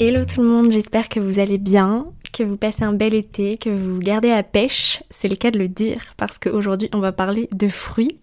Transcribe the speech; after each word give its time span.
Hello 0.00 0.24
tout 0.24 0.42
le 0.42 0.46
monde, 0.46 0.70
j'espère 0.70 1.08
que 1.08 1.18
vous 1.18 1.40
allez 1.40 1.58
bien, 1.58 2.06
que 2.32 2.44
vous 2.44 2.56
passez 2.56 2.84
un 2.84 2.92
bel 2.92 3.14
été, 3.14 3.56
que 3.56 3.68
vous 3.68 3.98
gardez 3.98 4.28
la 4.28 4.44
pêche, 4.44 5.02
c'est 5.10 5.26
le 5.26 5.34
cas 5.34 5.50
de 5.50 5.58
le 5.58 5.66
dire, 5.66 6.14
parce 6.16 6.38
qu'aujourd'hui 6.38 6.88
on 6.94 7.00
va 7.00 7.10
parler 7.10 7.48
de 7.50 7.66
fruits. 7.66 8.16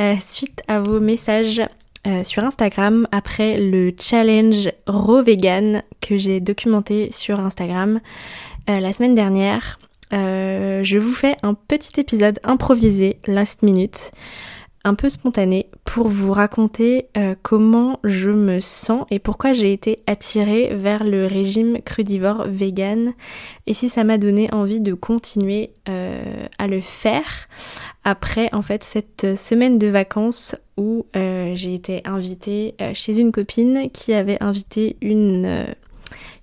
Euh, 0.00 0.14
suite 0.20 0.62
à 0.68 0.80
vos 0.80 1.00
messages 1.00 1.62
euh, 2.06 2.22
sur 2.22 2.44
Instagram 2.44 3.08
après 3.10 3.58
le 3.58 3.92
challenge 3.98 4.70
raw 4.86 5.20
vegan 5.20 5.82
que 6.00 6.16
j'ai 6.16 6.38
documenté 6.38 7.10
sur 7.10 7.40
Instagram 7.40 8.00
euh, 8.68 8.78
la 8.78 8.92
semaine 8.92 9.16
dernière. 9.16 9.80
Je 10.12 10.96
vous 10.96 11.12
fais 11.12 11.34
un 11.42 11.54
petit 11.54 11.98
épisode 11.98 12.38
improvisé, 12.44 13.18
last 13.26 13.62
minute, 13.62 14.12
un 14.84 14.94
peu 14.94 15.10
spontané, 15.10 15.66
pour 15.92 16.06
vous 16.06 16.32
raconter 16.32 17.08
comment 17.42 17.98
je 18.04 18.30
me 18.30 18.60
sens 18.60 19.04
et 19.10 19.18
pourquoi 19.18 19.52
j'ai 19.52 19.72
été 19.72 19.98
attirée 20.06 20.72
vers 20.72 21.02
le 21.02 21.26
régime 21.26 21.80
crudivore 21.82 22.46
vegan 22.46 23.12
et 23.66 23.74
si 23.74 23.88
ça 23.88 24.04
m'a 24.04 24.16
donné 24.16 24.52
envie 24.54 24.80
de 24.80 24.94
continuer 24.94 25.72
à 25.86 26.66
le 26.68 26.80
faire 26.80 27.48
après 28.04 28.48
en 28.52 28.62
fait 28.62 28.84
cette 28.84 29.36
semaine 29.36 29.78
de 29.78 29.88
vacances 29.88 30.54
où 30.76 31.04
euh, 31.14 31.52
j'ai 31.54 31.74
été 31.74 32.00
invitée 32.06 32.74
euh, 32.80 32.92
chez 32.94 33.18
une 33.18 33.32
copine 33.32 33.90
qui 33.92 34.14
avait 34.14 34.42
invité 34.42 34.96
une, 35.02 35.44
euh, 35.44 35.66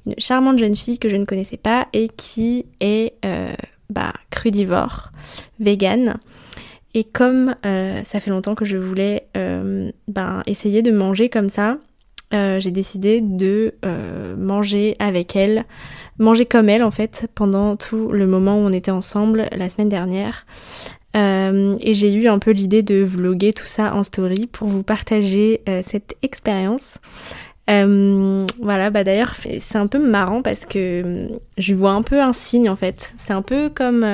une, 0.05 0.13
charmante 0.19 0.59
jeune 0.59 0.75
fille 0.75 0.99
que 0.99 1.09
je 1.09 1.15
ne 1.15 1.25
connaissais 1.25 1.57
pas 1.57 1.87
et 1.93 2.07
qui 2.09 2.65
est 2.79 3.13
bah, 3.89 4.13
crudivore, 4.29 5.11
vegan. 5.59 6.19
Et 6.99 7.03
comme 7.03 7.53
ça 7.63 8.19
fait 8.19 8.31
longtemps 8.31 8.55
que 8.55 8.65
je 8.65 8.75
voulais 8.75 9.27
ben, 10.07 10.41
essayer 10.47 10.81
de 10.81 10.91
manger 10.91 11.29
comme 11.29 11.49
ça, 11.49 11.77
j'ai 12.31 12.71
décidé 12.71 13.21
de 13.21 13.75
manger 14.35 14.95
avec 14.97 15.35
elle, 15.35 15.65
manger 16.17 16.47
comme 16.47 16.69
elle 16.69 16.83
en 16.83 16.89
fait, 16.89 17.27
pendant 17.35 17.75
tout 17.75 18.09
le 18.09 18.25
moment 18.25 18.55
où 18.57 18.61
on 18.61 18.73
était 18.73 18.89
ensemble 18.89 19.45
la 19.55 19.69
semaine 19.69 19.89
dernière. 19.89 20.47
Euh, 21.17 21.75
et 21.81 21.93
j'ai 21.93 22.13
eu 22.13 22.27
un 22.27 22.39
peu 22.39 22.51
l'idée 22.51 22.83
de 22.83 23.03
vloguer 23.03 23.53
tout 23.53 23.65
ça 23.65 23.95
en 23.95 24.03
story 24.03 24.45
pour 24.45 24.67
vous 24.67 24.83
partager 24.83 25.61
euh, 25.67 25.81
cette 25.85 26.15
expérience. 26.21 26.99
Euh, 27.69 28.45
voilà, 28.61 28.89
bah 28.91 29.03
d'ailleurs 29.03 29.35
c'est 29.59 29.77
un 29.77 29.87
peu 29.87 29.99
marrant 29.99 30.41
parce 30.41 30.65
que 30.65 31.27
je 31.57 31.75
vois 31.75 31.91
un 31.91 32.01
peu 32.01 32.21
un 32.21 32.33
signe 32.33 32.69
en 32.69 32.75
fait. 32.75 33.13
C'est 33.17 33.33
un 33.33 33.41
peu 33.41 33.69
comme 33.69 34.05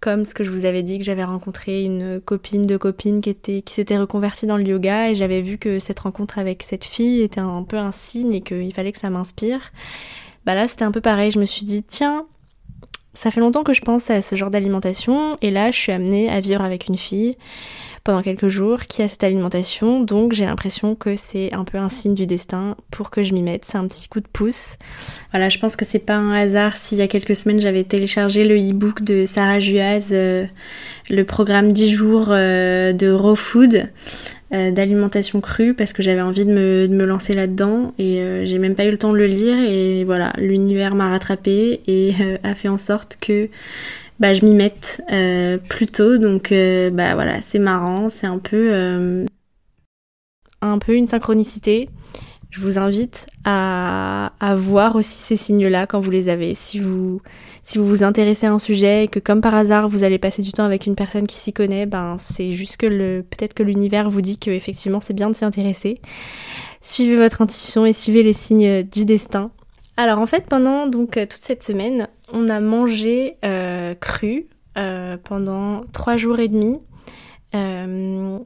comme 0.00 0.24
ce 0.24 0.32
que 0.32 0.42
je 0.42 0.50
vous 0.50 0.64
avais 0.64 0.82
dit 0.82 0.98
que 0.98 1.04
j'avais 1.04 1.24
rencontré 1.24 1.84
une 1.84 2.20
copine 2.20 2.62
de 2.62 2.76
copine 2.76 3.20
qui 3.20 3.30
était 3.30 3.62
qui 3.62 3.74
s'était 3.74 3.98
reconvertie 3.98 4.46
dans 4.46 4.56
le 4.56 4.64
yoga 4.64 5.10
et 5.10 5.14
j'avais 5.14 5.42
vu 5.42 5.58
que 5.58 5.78
cette 5.78 6.00
rencontre 6.00 6.38
avec 6.38 6.62
cette 6.62 6.84
fille 6.84 7.20
était 7.20 7.40
un 7.40 7.62
peu 7.64 7.76
un 7.76 7.92
signe 7.92 8.32
et 8.32 8.40
qu'il 8.40 8.72
fallait 8.72 8.92
que 8.92 8.98
ça 8.98 9.10
m'inspire. 9.10 9.72
Bah 10.46 10.54
là 10.54 10.68
c'était 10.68 10.84
un 10.84 10.90
peu 10.90 11.02
pareil. 11.02 11.30
Je 11.30 11.38
me 11.38 11.44
suis 11.44 11.64
dit 11.64 11.82
tiens 11.82 12.26
ça 13.12 13.30
fait 13.30 13.40
longtemps 13.40 13.64
que 13.64 13.74
je 13.74 13.82
pense 13.82 14.08
à 14.10 14.22
ce 14.22 14.36
genre 14.36 14.50
d'alimentation 14.50 15.36
et 15.42 15.50
là 15.50 15.70
je 15.70 15.76
suis 15.76 15.92
amenée 15.92 16.30
à 16.30 16.40
vivre 16.40 16.62
avec 16.62 16.88
une 16.88 16.96
fille 16.96 17.36
pendant 18.04 18.22
quelques 18.22 18.48
jours 18.48 18.80
qui 18.80 19.02
a 19.02 19.08
cette 19.08 19.24
alimentation 19.24 20.00
donc 20.00 20.32
j'ai 20.32 20.44
l'impression 20.44 20.94
que 20.94 21.16
c'est 21.16 21.52
un 21.52 21.64
peu 21.64 21.78
un 21.78 21.88
signe 21.88 22.14
du 22.14 22.26
destin 22.26 22.76
pour 22.90 23.10
que 23.10 23.22
je 23.22 23.32
m'y 23.32 23.42
mette, 23.42 23.64
c'est 23.64 23.78
un 23.78 23.86
petit 23.86 24.08
coup 24.08 24.20
de 24.20 24.26
pouce. 24.26 24.76
Voilà, 25.32 25.48
je 25.48 25.58
pense 25.58 25.76
que 25.76 25.84
c'est 25.84 25.98
pas 25.98 26.16
un 26.16 26.32
hasard 26.32 26.76
s'il 26.76 26.98
y 26.98 27.02
a 27.02 27.08
quelques 27.08 27.36
semaines 27.36 27.60
j'avais 27.60 27.84
téléchargé 27.84 28.44
le 28.44 28.56
e-book 28.56 29.02
de 29.02 29.26
Sarah 29.26 29.60
Juaz, 29.60 30.10
euh, 30.12 30.44
le 31.08 31.24
programme 31.24 31.72
10 31.72 31.90
jours 31.90 32.28
euh, 32.30 32.92
de 32.92 33.10
raw 33.10 33.34
food. 33.34 33.88
Euh, 34.52 34.72
d'alimentation 34.72 35.40
crue 35.40 35.74
parce 35.74 35.92
que 35.92 36.02
j'avais 36.02 36.22
envie 36.22 36.44
de 36.44 36.50
me, 36.50 37.04
lancer 37.06 37.34
là-dedans 37.34 37.94
et 38.00 38.20
j'ai 38.46 38.58
même 38.58 38.74
pas 38.74 38.84
eu 38.84 38.90
le 38.90 38.98
temps 38.98 39.12
de 39.12 39.16
le 39.16 39.26
lire 39.26 39.56
et 39.56 40.02
voilà, 40.02 40.32
l'univers 40.38 40.96
m'a 40.96 41.08
rattrapé 41.08 41.80
et 41.86 42.14
a 42.42 42.56
fait 42.56 42.66
en 42.66 42.76
sorte 42.76 43.16
que 43.20 43.48
bah, 44.20 44.34
je 44.34 44.44
m'y 44.44 44.54
mette 44.54 45.02
tôt 45.92 46.18
donc 46.18 46.50
bah 46.50 47.14
voilà, 47.14 47.42
c'est 47.42 47.58
marrant, 47.58 48.08
c'est 48.08 48.26
un 48.26 48.38
peu 48.38 49.26
un 50.62 50.78
peu 50.78 50.94
une 50.94 51.06
synchronicité. 51.06 51.88
Je 52.50 52.60
vous 52.60 52.78
invite 52.78 53.26
à, 53.44 54.32
à 54.40 54.56
voir 54.56 54.96
aussi 54.96 55.18
ces 55.22 55.36
signes-là 55.36 55.86
quand 55.86 56.00
vous 56.00 56.10
les 56.10 56.28
avez. 56.28 56.54
Si 56.54 56.80
vous, 56.80 57.22
si 57.62 57.78
vous 57.78 57.86
vous 57.86 58.02
intéressez 58.02 58.46
à 58.46 58.52
un 58.52 58.58
sujet 58.58 59.04
et 59.04 59.08
que 59.08 59.20
comme 59.20 59.40
par 59.40 59.54
hasard 59.54 59.88
vous 59.88 60.02
allez 60.02 60.18
passer 60.18 60.42
du 60.42 60.50
temps 60.50 60.64
avec 60.64 60.86
une 60.86 60.96
personne 60.96 61.28
qui 61.28 61.36
s'y 61.36 61.52
connaît, 61.52 61.86
ben 61.86 62.16
c'est 62.18 62.52
juste 62.52 62.76
que 62.76 62.86
le 62.86 63.24
peut-être 63.28 63.54
que 63.54 63.62
l'univers 63.62 64.10
vous 64.10 64.20
dit 64.20 64.36
que 64.36 64.50
effectivement 64.50 65.00
c'est 65.00 65.14
bien 65.14 65.30
de 65.30 65.36
s'y 65.36 65.44
intéresser. 65.44 66.00
Suivez 66.80 67.14
votre 67.14 67.40
intuition 67.40 67.86
et 67.86 67.92
suivez 67.92 68.24
les 68.24 68.32
signes 68.32 68.82
du 68.82 69.04
destin. 69.04 69.52
Alors 70.00 70.18
en 70.18 70.24
fait 70.24 70.46
pendant 70.46 70.86
donc 70.86 71.10
toute 71.10 71.32
cette 71.42 71.62
semaine, 71.62 72.08
on 72.32 72.48
a 72.48 72.58
mangé 72.58 73.36
euh, 73.44 73.94
cru 73.94 74.46
euh, 74.78 75.18
pendant 75.22 75.82
trois 75.92 76.16
jours 76.16 76.38
et 76.38 76.48
demi. 76.48 76.78
Euh, 77.54 78.38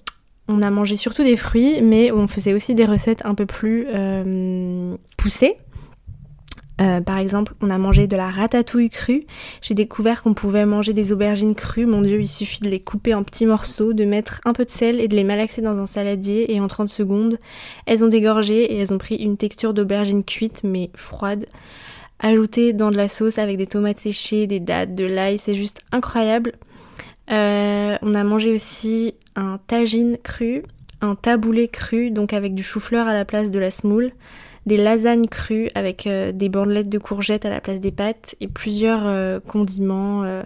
on 0.48 0.62
a 0.62 0.70
mangé 0.70 0.96
surtout 0.96 1.22
des 1.22 1.36
fruits, 1.36 1.80
mais 1.80 2.10
on 2.10 2.26
faisait 2.26 2.54
aussi 2.54 2.74
des 2.74 2.86
recettes 2.86 3.24
un 3.24 3.36
peu 3.36 3.46
plus 3.46 3.86
poussées. 5.16 5.56
Euh, 6.80 7.00
par 7.00 7.18
exemple, 7.18 7.54
on 7.60 7.70
a 7.70 7.78
mangé 7.78 8.06
de 8.06 8.16
la 8.16 8.28
ratatouille 8.28 8.90
crue. 8.90 9.26
J'ai 9.62 9.74
découvert 9.74 10.22
qu'on 10.22 10.34
pouvait 10.34 10.66
manger 10.66 10.92
des 10.92 11.12
aubergines 11.12 11.54
crues. 11.54 11.86
Mon 11.86 12.02
dieu, 12.02 12.20
il 12.20 12.28
suffit 12.28 12.60
de 12.60 12.68
les 12.68 12.80
couper 12.80 13.14
en 13.14 13.22
petits 13.22 13.46
morceaux, 13.46 13.92
de 13.92 14.04
mettre 14.04 14.40
un 14.44 14.52
peu 14.52 14.64
de 14.64 14.70
sel 14.70 15.00
et 15.00 15.06
de 15.06 15.14
les 15.14 15.24
malaxer 15.24 15.62
dans 15.62 15.78
un 15.78 15.86
saladier. 15.86 16.52
Et 16.52 16.60
en 16.60 16.66
30 16.66 16.88
secondes, 16.88 17.38
elles 17.86 18.04
ont 18.04 18.08
dégorgé 18.08 18.64
et 18.64 18.78
elles 18.78 18.92
ont 18.92 18.98
pris 18.98 19.16
une 19.16 19.36
texture 19.36 19.72
d'aubergine 19.72 20.24
cuite 20.24 20.62
mais 20.64 20.90
froide. 20.94 21.46
Ajoutée 22.18 22.72
dans 22.72 22.90
de 22.90 22.96
la 22.96 23.08
sauce 23.08 23.38
avec 23.38 23.56
des 23.56 23.66
tomates 23.66 23.98
séchées, 23.98 24.46
des 24.46 24.60
dattes, 24.60 24.94
de 24.94 25.04
l'ail, 25.04 25.38
c'est 25.38 25.54
juste 25.54 25.80
incroyable. 25.92 26.52
Euh, 27.30 27.96
on 28.02 28.14
a 28.14 28.24
mangé 28.24 28.52
aussi 28.52 29.14
un 29.36 29.58
tagine 29.66 30.18
cru, 30.22 30.62
un 31.00 31.14
taboulé 31.14 31.68
cru, 31.68 32.10
donc 32.10 32.32
avec 32.32 32.54
du 32.54 32.62
chou-fleur 32.62 33.06
à 33.06 33.14
la 33.14 33.24
place 33.24 33.50
de 33.50 33.58
la 33.58 33.70
semoule 33.70 34.12
des 34.66 34.76
lasagnes 34.76 35.26
crues 35.26 35.68
avec 35.74 36.06
euh, 36.06 36.32
des 36.32 36.48
bandelettes 36.48 36.88
de 36.88 36.98
courgettes 36.98 37.44
à 37.44 37.50
la 37.50 37.60
place 37.60 37.80
des 37.80 37.92
pâtes 37.92 38.34
et 38.40 38.48
plusieurs 38.48 39.06
euh, 39.06 39.40
condiments, 39.40 40.24
euh, 40.24 40.42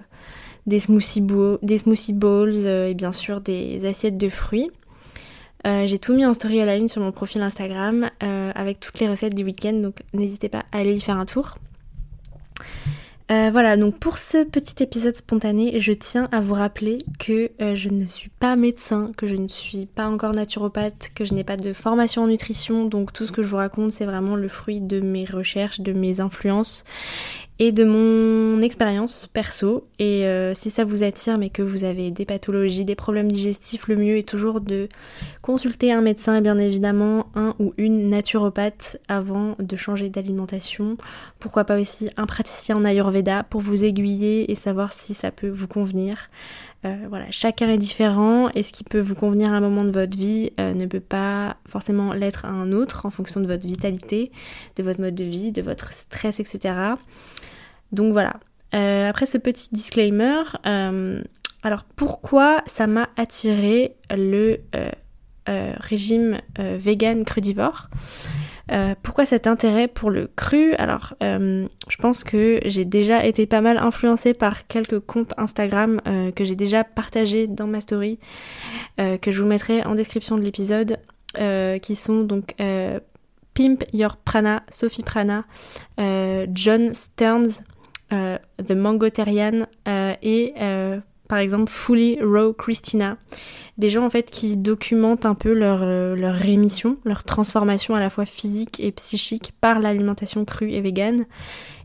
des, 0.67 0.81
smoothie 0.81 1.23
des 1.63 1.79
smoothie 1.79 2.13
bowls 2.13 2.67
et 2.67 2.95
bien 2.95 3.13
sûr 3.13 3.41
des 3.41 3.85
assiettes 3.87 4.19
de 4.19 4.29
fruits. 4.29 4.71
j'ai 5.65 5.99
tout 5.99 6.15
mis 6.15 6.27
en 6.27 6.35
story 6.35 6.61
à 6.61 6.65
la 6.65 6.77
une 6.77 6.89
sur 6.89 7.01
mon 7.03 7.13
profil 7.13 7.43
Instagram 7.43 8.11
avec 8.21 8.81
toutes 8.81 9.01
les 9.01 9.09
recettes 9.09 9.35
du 9.35 9.45
week-end, 9.45 9.75
donc 9.75 9.97
n'hésitez 10.13 10.49
pas 10.49 10.65
à 10.73 10.79
aller 10.79 10.95
y 10.95 11.01
faire 11.01 11.19
un 11.19 11.27
tour. 11.27 11.57
Euh, 13.31 13.51
voilà, 13.53 13.77
donc 13.77 13.99
pour 13.99 14.17
ce 14.17 14.43
petit 14.43 14.83
épisode 14.83 15.15
spontané, 15.15 15.81
je 15.81 15.93
tiens 15.93 16.31
à 16.33 16.41
vous 16.41 16.55
rappeler 16.55 16.97
que 17.19 17.51
euh, 17.61 17.75
je 17.75 17.91
ne 17.91 18.07
suis 18.07 18.31
pas 18.31 18.57
médecin, 18.57 19.13
que 19.19 19.27
je 19.27 19.35
ne 19.35 19.49
suis 19.49 19.85
pas 19.85 20.09
encore 20.09 20.33
naturopathe, 20.33 21.11
que 21.15 21.27
je 21.27 21.35
n'ai 21.35 21.45
pas 21.45 21.59
de 21.59 21.75
formation 21.75 22.23
en 22.23 22.29
nutrition, 22.29 22.87
donc 22.87 23.13
tout 23.13 23.27
ce 23.27 23.33
que 23.33 23.43
je 23.43 23.49
vous 23.49 23.59
raconte 23.59 23.91
c'est 23.91 24.07
vraiment 24.07 24.35
le 24.35 24.49
fruit 24.49 24.81
de 24.81 25.01
mes 25.01 25.27
recherches, 25.27 25.81
de 25.81 25.93
mes 25.93 26.21
influences 26.21 26.85
et 27.59 27.73
de 27.73 27.85
mon 27.85 28.61
expérience 28.63 29.29
perso. 29.33 29.89
Et 29.99 30.27
euh, 30.27 30.55
si 30.55 30.71
ça 30.71 30.85
vous 30.85 31.03
attire 31.03 31.39
mais 31.39 31.51
que 31.51 31.63
vous 31.63 31.85
avez 31.85 32.11
des 32.11 32.25
pathologies, 32.25 32.85
des 32.85 32.95
problèmes 32.95 33.31
digestifs, 33.31 33.89
le 33.89 33.97
mieux 33.97 34.17
est 34.17 34.29
toujours 34.29 34.61
de 34.61 34.89
consulter 35.43 35.93
un 35.93 36.01
médecin 36.01 36.37
et 36.37 36.41
bien 36.41 36.59
évidemment 36.59 37.27
un 37.35 37.55
ou 37.59 37.75
une 37.77 38.11
naturopathe 38.11 38.99
avant 39.09 39.57
de 39.59 39.77
changer 39.77 40.09
d'alimentation. 40.09 40.97
Pourquoi 41.41 41.65
pas 41.65 41.81
aussi 41.81 42.11
un 42.17 42.27
praticien 42.27 42.77
en 42.77 42.85
Ayurveda 42.85 43.43
pour 43.45 43.61
vous 43.61 43.85
aiguiller 43.85 44.51
et 44.51 44.55
savoir 44.55 44.93
si 44.93 45.15
ça 45.15 45.31
peut 45.31 45.49
vous 45.49 45.69
convenir. 45.69 46.31
Euh, 46.85 47.07
voilà, 47.09 47.27
chacun 47.31 47.69
est 47.69 47.79
différent 47.79 48.51
et 48.55 48.63
ce 48.63 48.73
qui 48.73 48.85
peut 48.85 49.01
vous 49.01 49.17
convenir 49.17 49.53
à 49.53 49.57
un 49.57 49.61
moment 49.61 49.85
de 49.85 49.91
votre 49.91 50.17
vie 50.17 50.53
euh, 50.61 50.75
ne 50.75 50.87
peut 50.87 51.01
pas 51.01 51.57
forcément 51.67 52.13
l'être 52.13 52.45
à 52.45 52.51
un 52.51 52.71
autre 52.71 53.05
en 53.05 53.11
fonction 53.11 53.41
de 53.41 53.47
votre 53.47 53.67
vitalité, 53.67 54.31
de 54.77 54.85
votre 54.85 55.01
mode 55.01 55.17
de 55.17 55.25
vie, 55.25 55.51
de 55.51 55.61
votre 55.61 55.93
stress, 55.93 56.39
etc. 56.39 56.75
Donc 57.91 58.13
voilà. 58.13 58.35
Euh, 58.75 59.09
après 59.09 59.27
ce 59.27 59.39
petit 59.39 59.69
disclaimer, 59.73 60.43
alors 61.63 61.85
pourquoi 61.97 62.63
ça 62.67 62.87
m'a 62.87 63.09
attiré 63.17 63.97
le 64.11 64.59
régime 65.81 66.41
vegan 66.59 67.25
crudivore 67.25 67.89
euh, 68.71 68.95
pourquoi 69.03 69.25
cet 69.25 69.47
intérêt 69.47 69.89
pour 69.89 70.11
le 70.11 70.27
cru? 70.27 70.75
Alors, 70.75 71.15
euh, 71.23 71.67
je 71.89 71.97
pense 71.97 72.23
que 72.23 72.61
j'ai 72.65 72.85
déjà 72.85 73.25
été 73.25 73.47
pas 73.47 73.61
mal 73.61 73.79
influencée 73.79 74.35
par 74.35 74.67
quelques 74.67 75.01
comptes 75.01 75.33
Instagram 75.39 76.01
euh, 76.07 76.31
que 76.33 76.45
j'ai 76.45 76.57
déjà 76.57 76.85
partagés 76.85 77.47
dans 77.47 77.67
ma 77.67 77.81
story, 77.81 78.19
que 78.97 79.31
je 79.31 79.43
vous 79.43 79.49
mettrai 79.49 79.85
en 79.85 79.95
description 79.95 80.37
de 80.37 80.43
l'épisode, 80.43 80.99
qui 81.83 81.95
sont 81.95 82.23
donc 82.25 82.57
Pimp 83.55 83.85
Your 83.93 84.17
Prana, 84.17 84.65
Sophie 84.71 85.05
Prana, 85.05 85.45
John 85.99 86.95
Stearns, 86.95 87.63
The 88.11 88.73
Mangotarian 88.73 89.67
et 89.87 90.55
par 91.29 91.39
exemple 91.39 91.71
Fully 91.71 92.19
Raw 92.21 92.53
Christina. 92.55 93.19
Des 93.79 93.91
gens 93.91 94.05
en 94.05 94.11
fait 94.11 94.29
qui 94.29 94.57
documentent 94.57 95.25
un 95.25 95.37
peu 95.37 95.53
leur, 95.53 95.85
euh, 95.85 96.17
leur 96.17 96.35
rémission, 96.35 96.97
leur 97.05 97.23
transformation 97.23 97.95
à 97.95 98.01
la 98.01 98.11
fois 98.11 98.27
physique 98.27 98.81
et 98.81 98.91
psychique 98.91 99.53
par 99.61 99.79
l'alimentation 99.79 100.45
crue 100.45 100.73
et 100.73 100.81
végane. 100.81 101.27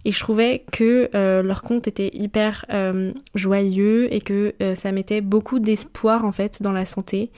Et 0.04 0.12
je 0.12 0.20
trouvais 0.20 0.66
que 0.72 1.10
euh, 1.14 1.44
leur 1.44 1.62
compte 1.62 1.88
était 1.88 2.10
hyper 2.12 2.66
euh, 2.74 3.14
joyeux 3.36 4.12
et 4.12 4.22
que 4.22 4.54
ça 4.74 4.92
mettait 4.92 5.22
beaucoup 5.22 5.60
d'espoir 5.60 6.26
en 6.26 6.32
fait 6.32 6.64
dans 6.64 6.72
la 6.72 6.86
santé. 6.86 7.32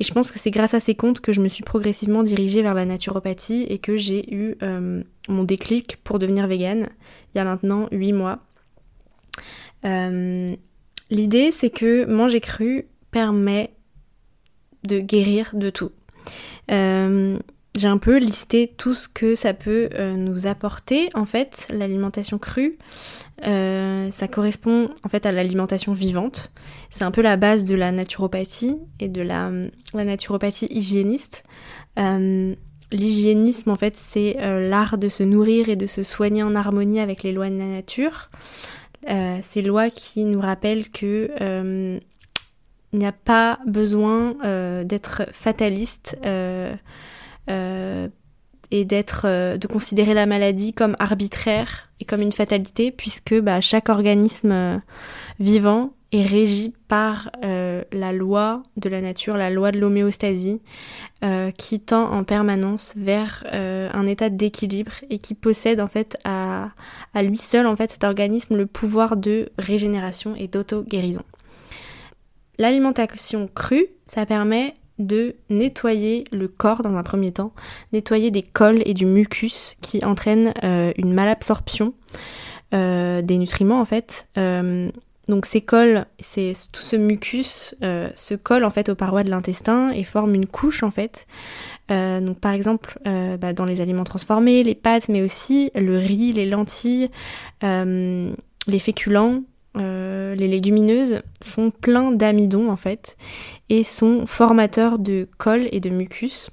Et 0.00 0.04
je 0.04 0.12
pense 0.12 0.32
que 0.32 0.38
c'est 0.38 0.50
grâce 0.50 0.74
à 0.74 0.80
ces 0.80 0.96
comptes 0.96 1.20
que 1.20 1.32
je 1.32 1.40
me 1.40 1.48
suis 1.48 1.62
progressivement 1.62 2.24
dirigée 2.24 2.60
vers 2.60 2.74
la 2.74 2.84
naturopathie 2.84 3.62
et 3.68 3.78
que 3.78 3.96
j'ai 3.96 4.34
eu 4.34 4.56
mon 5.28 5.44
déclic 5.44 5.96
pour 6.02 6.18
devenir 6.18 6.48
végane 6.48 6.88
il 7.34 7.38
y 7.38 7.40
a 7.40 7.44
maintenant 7.44 7.88
8 7.92 8.12
mois. 8.12 8.40
L'idée, 11.10 11.50
c'est 11.50 11.70
que 11.70 12.04
manger 12.06 12.40
cru 12.40 12.88
permet 13.10 13.70
de 14.84 15.00
guérir 15.00 15.50
de 15.54 15.70
tout. 15.70 15.92
Euh, 16.70 17.38
j'ai 17.76 17.88
un 17.88 17.98
peu 17.98 18.18
listé 18.18 18.72
tout 18.76 18.94
ce 18.94 19.08
que 19.08 19.34
ça 19.34 19.54
peut 19.54 19.88
euh, 19.94 20.14
nous 20.14 20.46
apporter, 20.46 21.08
en 21.14 21.24
fait, 21.24 21.68
l'alimentation 21.72 22.38
crue. 22.38 22.78
Euh, 23.46 24.10
ça 24.10 24.28
correspond 24.28 24.90
en 25.02 25.08
fait 25.08 25.26
à 25.26 25.32
l'alimentation 25.32 25.94
vivante. 25.94 26.52
C'est 26.90 27.04
un 27.04 27.10
peu 27.10 27.22
la 27.22 27.36
base 27.36 27.64
de 27.64 27.74
la 27.74 27.90
naturopathie 27.90 28.76
et 29.00 29.08
de 29.08 29.22
la, 29.22 29.50
naturopathie 29.94 30.66
hygiéniste. 30.70 31.44
L'hygiénisme, 31.96 33.70
en 33.70 33.74
fait, 33.74 33.96
c'est 33.96 34.36
l'art 34.38 34.98
de 34.98 35.08
se 35.08 35.22
nourrir 35.22 35.70
et 35.70 35.76
de 35.76 35.86
se 35.86 36.02
soigner 36.02 36.42
en 36.42 36.54
harmonie 36.54 37.00
avec 37.00 37.22
les 37.22 37.32
lois 37.32 37.48
de 37.48 37.56
la 37.56 37.66
nature. 37.66 38.30
Ces 39.40 39.62
lois 39.62 39.88
qui 39.88 40.24
nous 40.24 40.40
rappellent 40.40 40.90
que 40.90 41.98
il 42.92 42.98
n'y 42.98 43.06
a 43.06 43.12
pas 43.12 43.58
besoin 43.66 44.34
euh, 44.44 44.84
d'être 44.84 45.22
fataliste 45.32 46.16
et 48.70 48.84
d'être 48.84 49.56
de 49.56 49.66
considérer 49.66 50.14
la 50.14 50.26
maladie 50.26 50.72
comme 50.72 50.96
arbitraire 50.98 51.90
et 52.00 52.04
comme 52.04 52.22
une 52.22 52.32
fatalité 52.32 52.90
puisque 52.90 53.38
bah, 53.38 53.60
chaque 53.60 53.88
organisme 53.88 54.82
vivant 55.40 55.92
est 56.12 56.26
régi 56.26 56.74
par 56.88 57.30
euh, 57.42 57.82
la 57.90 58.12
loi 58.12 58.62
de 58.76 58.88
la 58.88 59.00
nature, 59.00 59.36
la 59.36 59.50
loi 59.50 59.72
de 59.72 59.80
l'homéostasie, 59.80 60.60
euh, 61.24 61.50
qui 61.50 61.80
tend 61.80 62.12
en 62.12 62.22
permanence 62.22 62.92
vers 62.96 63.44
euh, 63.52 63.88
un 63.92 64.06
état 64.06 64.28
d'équilibre 64.28 64.92
et 65.08 65.18
qui 65.18 65.34
possède 65.34 65.80
en 65.80 65.88
fait 65.88 66.18
à, 66.24 66.70
à, 67.14 67.22
lui 67.22 67.38
seul 67.38 67.66
en 67.66 67.76
fait 67.76 67.90
cet 67.90 68.04
organisme 68.04 68.56
le 68.56 68.66
pouvoir 68.66 69.16
de 69.16 69.48
régénération 69.58 70.34
et 70.36 70.48
d'auto-guérison. 70.48 71.22
L'alimentation 72.58 73.48
crue, 73.54 73.86
ça 74.06 74.26
permet 74.26 74.74
de 74.98 75.36
nettoyer 75.48 76.24
le 76.32 76.48
corps 76.48 76.82
dans 76.82 76.94
un 76.94 77.02
premier 77.02 77.32
temps, 77.32 77.52
nettoyer 77.92 78.30
des 78.30 78.42
cols 78.42 78.82
et 78.84 78.94
du 78.94 79.06
mucus 79.06 79.76
qui 79.80 80.04
entraînent 80.04 80.52
une 80.62 81.12
malabsorption 81.12 81.94
des 82.72 83.38
nutriments 83.38 83.80
en 83.80 83.84
fait 83.84 84.28
donc 85.28 85.46
ces 85.46 85.60
cols, 85.60 86.04
c'est 86.18 86.52
tout 86.72 86.82
ce 86.82 86.96
mucus 86.96 87.74
euh, 87.82 88.10
se 88.16 88.34
colle 88.34 88.64
en 88.64 88.70
fait 88.70 88.88
aux 88.88 88.94
parois 88.94 89.22
de 89.22 89.30
l'intestin 89.30 89.90
et 89.90 90.02
forme 90.02 90.34
une 90.34 90.46
couche 90.46 90.82
en 90.82 90.90
fait. 90.90 91.26
Euh, 91.90 92.20
donc 92.20 92.40
par 92.40 92.52
exemple 92.52 92.98
euh, 93.06 93.36
bah, 93.36 93.52
dans 93.52 93.64
les 93.64 93.80
aliments 93.80 94.04
transformés, 94.04 94.64
les 94.64 94.74
pâtes, 94.74 95.08
mais 95.08 95.22
aussi 95.22 95.70
le 95.74 95.96
riz, 95.96 96.32
les 96.32 96.46
lentilles, 96.46 97.08
les 97.62 98.78
féculents, 98.78 99.42
les 100.34 100.48
légumineuses 100.48 101.22
sont 101.40 101.70
pleins 101.70 102.12
d'amidon 102.12 102.70
en 102.70 102.76
fait 102.76 103.16
et 103.68 103.84
sont 103.84 104.26
formateurs 104.26 104.98
de 104.98 105.28
colle 105.38 105.68
et 105.72 105.80
de 105.80 105.90
mucus, 105.90 106.50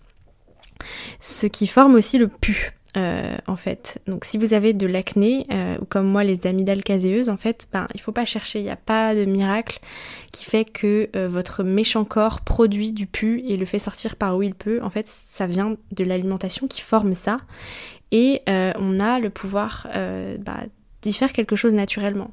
ce 1.19 1.47
qui 1.47 1.67
forme 1.67 1.95
aussi 1.95 2.17
le 2.17 2.27
pu. 2.27 2.73
Euh, 2.97 3.37
en 3.45 3.55
fait. 3.55 4.01
Donc 4.07 4.25
si 4.25 4.39
vous 4.39 4.55
avez 4.55 4.73
de 4.73 4.87
l'acné, 4.87 5.45
euh, 5.51 5.77
ou 5.79 5.85
comme 5.85 6.07
moi 6.07 6.23
les 6.23 6.47
amygdales 6.47 6.83
caséeuses, 6.83 7.29
en 7.29 7.37
fait, 7.37 7.67
ben, 7.71 7.87
il 7.93 8.01
faut 8.01 8.11
pas 8.11 8.25
chercher, 8.25 8.59
il 8.59 8.63
n'y 8.63 8.71
a 8.71 8.75
pas 8.75 9.13
de 9.13 9.25
miracle 9.25 9.79
qui 10.31 10.43
fait 10.43 10.65
que 10.65 11.07
euh, 11.15 11.27
votre 11.29 11.63
méchant 11.63 12.03
corps 12.03 12.41
produit 12.41 12.91
du 12.91 13.05
pu 13.05 13.43
et 13.47 13.57
le 13.57 13.65
fait 13.65 13.77
sortir 13.77 14.15
par 14.15 14.35
où 14.37 14.41
il 14.41 14.55
peut. 14.55 14.79
En 14.81 14.89
fait, 14.89 15.07
ça 15.07 15.45
vient 15.45 15.75
de 15.91 16.03
l'alimentation 16.03 16.67
qui 16.67 16.81
forme 16.81 17.13
ça. 17.13 17.41
Et 18.11 18.41
on 18.47 18.99
a 18.99 19.19
le 19.19 19.29
pouvoir 19.29 19.87
bah, 20.39 20.63
d'y 21.03 21.13
faire 21.13 21.31
quelque 21.31 21.55
chose 21.55 21.75
naturellement. 21.75 22.31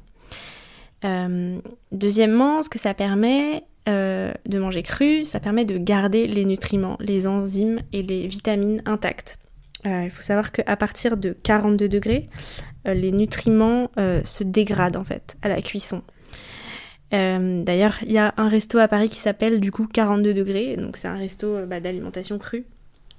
Deuxièmement, 1.91 2.63
ce 2.63 2.69
que 2.69 2.79
ça 2.79 2.93
permet, 2.93 3.63
de 3.85 4.59
manger 4.59 4.83
cru, 4.83 5.25
ça 5.25 5.39
permet 5.39 5.63
de 5.63 5.77
garder 5.77 6.27
les 6.27 6.43
nutriments, 6.43 6.97
les 6.99 7.25
enzymes 7.25 7.79
et 7.93 8.01
les 8.03 8.27
vitamines 8.27 8.81
intactes. 8.85 9.37
Euh, 9.85 10.03
il 10.03 10.09
faut 10.09 10.21
savoir 10.21 10.51
qu'à 10.51 10.75
partir 10.75 11.17
de 11.17 11.35
42 11.43 11.87
degrés, 11.87 12.29
euh, 12.87 12.93
les 12.93 13.11
nutriments 13.11 13.91
euh, 13.97 14.21
se 14.23 14.43
dégradent 14.43 14.97
en 14.97 15.03
fait 15.03 15.37
à 15.41 15.49
la 15.49 15.61
cuisson. 15.61 16.01
D'ailleurs, 17.11 17.99
il 18.03 18.11
y 18.11 18.17
a 18.17 18.33
un 18.35 18.49
resto 18.49 18.79
à 18.79 18.89
Paris 18.89 19.07
qui 19.07 19.19
s'appelle 19.19 19.61
du 19.61 19.71
coup 19.71 19.87
42 19.87 20.33
degrés, 20.33 20.75
donc 20.75 20.97
c'est 20.97 21.07
un 21.07 21.15
resto 21.15 21.65
bah, 21.65 21.79
d'alimentation 21.79 22.37
crue 22.37 22.65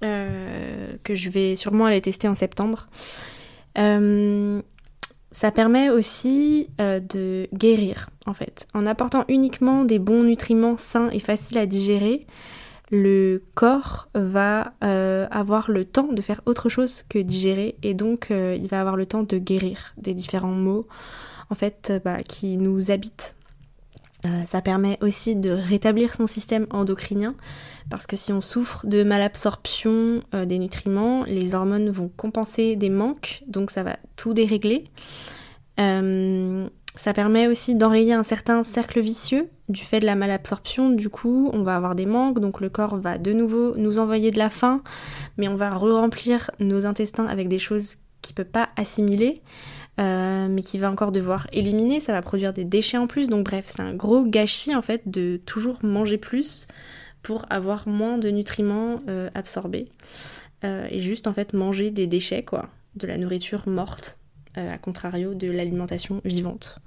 que 0.03 1.15
je 1.15 1.31
vais 1.31 1.57
sûrement 1.57 1.87
aller 1.87 2.03
tester 2.03 2.29
en 2.29 2.35
septembre. 2.35 2.91
Ça 5.31 5.51
permet 5.51 5.91
aussi 5.91 6.71
de 6.79 7.49
guérir 7.53 8.09
en 8.27 8.35
fait. 8.35 8.67
En 8.75 8.87
apportant 8.87 9.25
uniquement 9.29 9.85
des 9.85 9.99
bons 9.99 10.23
nutriments 10.23 10.77
sains 10.77 11.11
et 11.11 11.21
faciles 11.21 11.59
à 11.59 11.67
digérer, 11.67 12.27
le 12.91 13.43
corps 13.55 14.09
va 14.15 14.73
euh, 14.83 15.27
avoir 15.31 15.71
le 15.71 15.85
temps 15.85 16.09
de 16.11 16.23
faire 16.23 16.41
autre 16.47 16.69
chose 16.69 17.05
que 17.09 17.19
digérer 17.19 17.77
et 17.83 17.95
donc 17.95 18.31
euh, 18.31 18.57
il 18.59 18.69
va 18.69 18.81
avoir 18.81 18.97
le 18.97 19.07
temps 19.07 19.23
de 19.23 19.39
guérir 19.39 19.95
des 19.99 20.15
différents 20.15 20.49
maux 20.49 20.87
en 21.51 21.55
fait 21.55 21.89
euh, 21.91 22.01
bah, 22.03 22.23
qui 22.23 22.57
nous 22.57 22.91
habitent. 22.91 23.35
Ça 24.45 24.61
permet 24.61 24.99
aussi 25.01 25.37
de 25.37 25.51
rétablir 25.51 26.13
son 26.15 26.27
système 26.27 26.67
endocrinien 26.71 27.35
parce 27.89 28.07
que 28.07 28.17
si 28.17 28.33
on 28.33 28.41
souffre 28.41 28.87
de 28.87 29.03
malabsorption 29.05 30.23
des 30.33 30.59
nutriments, 30.59 31.25
les 31.25 31.55
hormones 31.55 31.89
vont 31.91 32.11
compenser 32.17 32.77
des 32.77 32.91
manques 32.91 33.43
donc 33.47 33.71
ça 33.71 33.83
va 33.83 33.97
tout 34.17 34.35
dérégler. 34.35 34.91
Ça 36.99 37.13
permet 37.15 37.47
aussi 37.47 37.77
d'enrayer 37.77 38.13
un 38.13 38.25
certain 38.25 38.65
cercle 38.65 39.01
vicieux 39.01 39.49
du 39.69 39.85
fait 39.85 40.01
de 40.01 40.07
la 40.07 40.17
malabsorption. 40.17 40.91
Du 40.91 41.09
coup, 41.09 41.49
on 41.53 41.63
va 41.63 41.77
avoir 41.77 41.95
des 41.95 42.07
manques, 42.07 42.41
donc 42.41 42.61
le 42.61 42.71
corps 42.71 42.97
va 42.97 43.19
de 43.19 43.33
nouveau 43.33 43.77
nous 43.77 44.01
envoyer 44.01 44.33
de 44.33 44.39
la 44.39 44.51
faim, 44.51 44.83
mais 45.37 45.49
on 45.49 45.55
va 45.55 45.71
re-remplir 45.71 46.51
nos 46.59 46.87
intestins 46.87 47.27
avec 47.27 47.49
des 47.49 47.61
choses 47.61 47.97
qu'il 48.21 48.35
ne 48.37 48.43
peut 48.43 48.51
pas 48.51 48.71
assimiler, 48.75 49.43
euh, 49.99 50.47
mais 50.49 50.63
qu'il 50.63 50.81
va 50.81 50.91
encore 50.91 51.13
devoir 51.13 51.47
éliminer. 51.53 52.01
Ça 52.01 52.13
va 52.13 52.23
produire 52.23 52.53
des 52.53 52.65
déchets 52.65 52.99
en 52.99 53.07
plus. 53.07 53.29
Donc 53.29 53.45
bref, 53.45 53.65
c'est 53.67 53.83
un 53.83 53.95
gros 53.95 54.25
gâchis 54.25 54.75
en 54.75 54.83
fait 54.83 55.03
de 55.07 55.41
toujours 55.45 55.79
manger 55.83 56.19
plus 56.19 56.67
pour 57.23 57.47
avoir 57.51 57.89
moins 57.89 58.19
de 58.19 58.29
nutriments 58.31 58.99
euh, 59.09 59.29
absorbés. 59.35 59.89
Euh, 60.65 60.87
et 60.91 60.99
juste 60.99 61.27
en 61.27 61.33
fait 61.33 61.53
manger 61.53 61.91
des 61.91 62.07
déchets 62.07 62.43
quoi, 62.43 62.69
de 62.97 63.07
la 63.07 63.19
nourriture 63.19 63.69
morte 63.69 64.19
à 64.57 64.77
contrario 64.77 65.35
de 65.35 65.49
l'alimentation 65.49 66.21
vivante. 66.25 66.81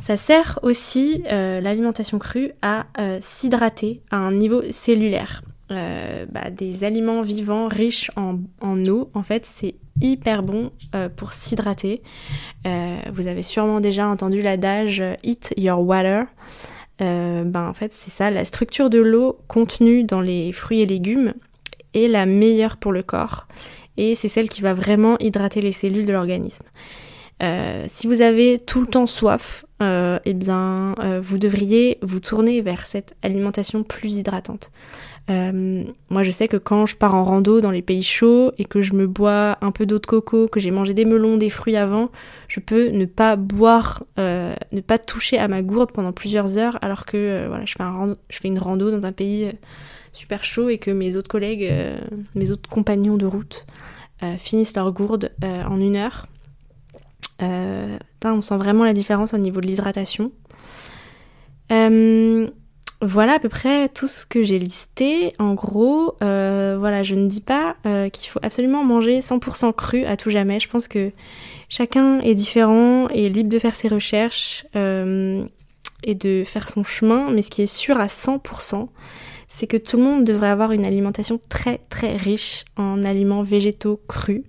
Ça 0.00 0.16
sert 0.16 0.58
aussi, 0.62 1.22
l'alimentation 1.28 2.18
crue, 2.18 2.52
à 2.62 2.86
s'hydrater 3.20 4.00
à 4.10 4.16
un 4.16 4.32
niveau 4.32 4.62
cellulaire. 4.70 5.42
Bah, 5.68 6.50
des 6.50 6.84
aliments 6.84 7.22
vivants 7.22 7.68
riches 7.68 8.10
en, 8.16 8.38
eau, 8.86 9.10
en 9.14 9.22
fait, 9.22 9.44
c'est 9.46 9.74
hyper 10.00 10.42
bon 10.42 10.70
pour 11.16 11.32
s'hydrater. 11.32 12.02
vous 12.64 13.26
avez 13.26 13.42
sûrement 13.42 13.80
déjà 13.80 14.06
entendu 14.06 14.42
l'adage 14.42 15.02
Eat 15.24 15.52
your 15.56 15.80
water. 15.80 16.26
Euh, 17.02 17.44
ben 17.44 17.68
en 17.68 17.74
fait 17.74 17.92
c'est 17.92 18.10
ça, 18.10 18.30
la 18.30 18.46
structure 18.46 18.88
de 18.88 18.98
l'eau 18.98 19.38
contenue 19.48 20.04
dans 20.04 20.22
les 20.22 20.50
fruits 20.52 20.80
et 20.80 20.86
légumes 20.86 21.34
est 21.92 22.08
la 22.08 22.24
meilleure 22.24 22.78
pour 22.78 22.90
le 22.90 23.02
corps 23.02 23.46
et 23.98 24.14
c'est 24.14 24.28
celle 24.28 24.48
qui 24.48 24.62
va 24.62 24.72
vraiment 24.72 25.18
hydrater 25.18 25.60
les 25.60 25.72
cellules 25.72 26.06
de 26.06 26.12
l'organisme. 26.12 26.64
Euh, 27.42 27.84
si 27.86 28.06
vous 28.06 28.22
avez 28.22 28.58
tout 28.58 28.80
le 28.80 28.86
temps 28.86 29.06
soif, 29.06 29.66
euh, 29.82 30.18
eh 30.24 30.32
bien, 30.32 30.94
vous 31.22 31.36
devriez 31.36 31.98
vous 32.00 32.20
tourner 32.20 32.62
vers 32.62 32.86
cette 32.86 33.14
alimentation 33.22 33.82
plus 33.82 34.16
hydratante. 34.16 34.70
Euh, 35.28 35.84
moi, 36.08 36.22
je 36.22 36.30
sais 36.30 36.46
que 36.46 36.56
quand 36.56 36.86
je 36.86 36.96
pars 36.96 37.14
en 37.14 37.24
rando 37.24 37.60
dans 37.60 37.70
les 37.70 37.82
pays 37.82 38.02
chauds 38.02 38.52
et 38.58 38.64
que 38.64 38.80
je 38.80 38.94
me 38.94 39.06
bois 39.06 39.58
un 39.60 39.72
peu 39.72 39.84
d'eau 39.84 39.98
de 39.98 40.06
coco, 40.06 40.46
que 40.48 40.60
j'ai 40.60 40.70
mangé 40.70 40.94
des 40.94 41.04
melons, 41.04 41.36
des 41.36 41.50
fruits 41.50 41.76
avant, 41.76 42.10
je 42.48 42.60
peux 42.60 42.88
ne 42.88 43.06
pas 43.06 43.36
boire, 43.36 44.04
euh, 44.18 44.54
ne 44.72 44.80
pas 44.80 44.98
toucher 44.98 45.38
à 45.38 45.48
ma 45.48 45.62
gourde 45.62 45.90
pendant 45.92 46.12
plusieurs 46.12 46.58
heures, 46.58 46.78
alors 46.82 47.06
que 47.06 47.16
euh, 47.16 47.48
voilà, 47.48 47.64
je 47.64 47.72
fais, 47.72 47.82
un 47.82 48.16
je 48.30 48.38
fais 48.38 48.48
une 48.48 48.58
rando 48.58 48.90
dans 48.90 49.04
un 49.06 49.12
pays 49.12 49.50
super 50.12 50.44
chaud 50.44 50.68
et 50.68 50.78
que 50.78 50.90
mes 50.90 51.16
autres 51.16 51.28
collègues, 51.28 51.70
mes 52.34 52.50
autres 52.50 52.70
compagnons 52.70 53.16
de 53.16 53.26
route 53.26 53.66
finissent 54.38 54.74
leur 54.74 54.90
gourde 54.92 55.30
en 55.42 55.78
une 55.78 55.96
heure. 55.96 56.26
on 57.42 58.40
sent 58.42 58.56
vraiment 58.56 58.84
la 58.84 58.94
différence 58.94 59.34
au 59.34 59.38
niveau 59.38 59.60
de 59.60 59.66
l'hydratation. 59.66 60.32
Voilà 63.02 63.34
à 63.34 63.38
peu 63.38 63.48
près 63.48 63.88
tout 63.88 64.08
ce 64.08 64.24
que 64.24 64.42
j'ai 64.42 64.58
listé. 64.58 65.34
En 65.38 65.54
gros, 65.54 66.14
euh, 66.22 66.76
voilà, 66.78 67.02
je 67.02 67.14
ne 67.14 67.26
dis 67.26 67.40
pas 67.40 67.76
euh, 67.86 68.08
qu'il 68.08 68.30
faut 68.30 68.40
absolument 68.42 68.84
manger 68.84 69.20
100% 69.20 69.74
cru 69.74 70.04
à 70.04 70.16
tout 70.16 70.30
jamais. 70.30 70.60
Je 70.60 70.68
pense 70.68 70.88
que 70.88 71.12
chacun 71.68 72.20
est 72.20 72.34
différent 72.34 73.08
et 73.08 73.28
libre 73.28 73.50
de 73.50 73.58
faire 73.58 73.74
ses 73.74 73.88
recherches 73.88 74.64
euh, 74.76 75.44
et 76.04 76.14
de 76.14 76.42
faire 76.44 76.68
son 76.68 76.84
chemin. 76.84 77.30
Mais 77.30 77.42
ce 77.42 77.50
qui 77.50 77.62
est 77.62 77.66
sûr 77.66 78.00
à 78.00 78.06
100%, 78.06 78.88
c'est 79.46 79.66
que 79.66 79.76
tout 79.76 79.98
le 79.98 80.02
monde 80.02 80.24
devrait 80.24 80.48
avoir 80.48 80.72
une 80.72 80.86
alimentation 80.86 81.38
très 81.50 81.80
très 81.90 82.16
riche 82.16 82.64
en 82.76 83.04
aliments 83.04 83.42
végétaux 83.42 84.00
crus. 84.08 84.42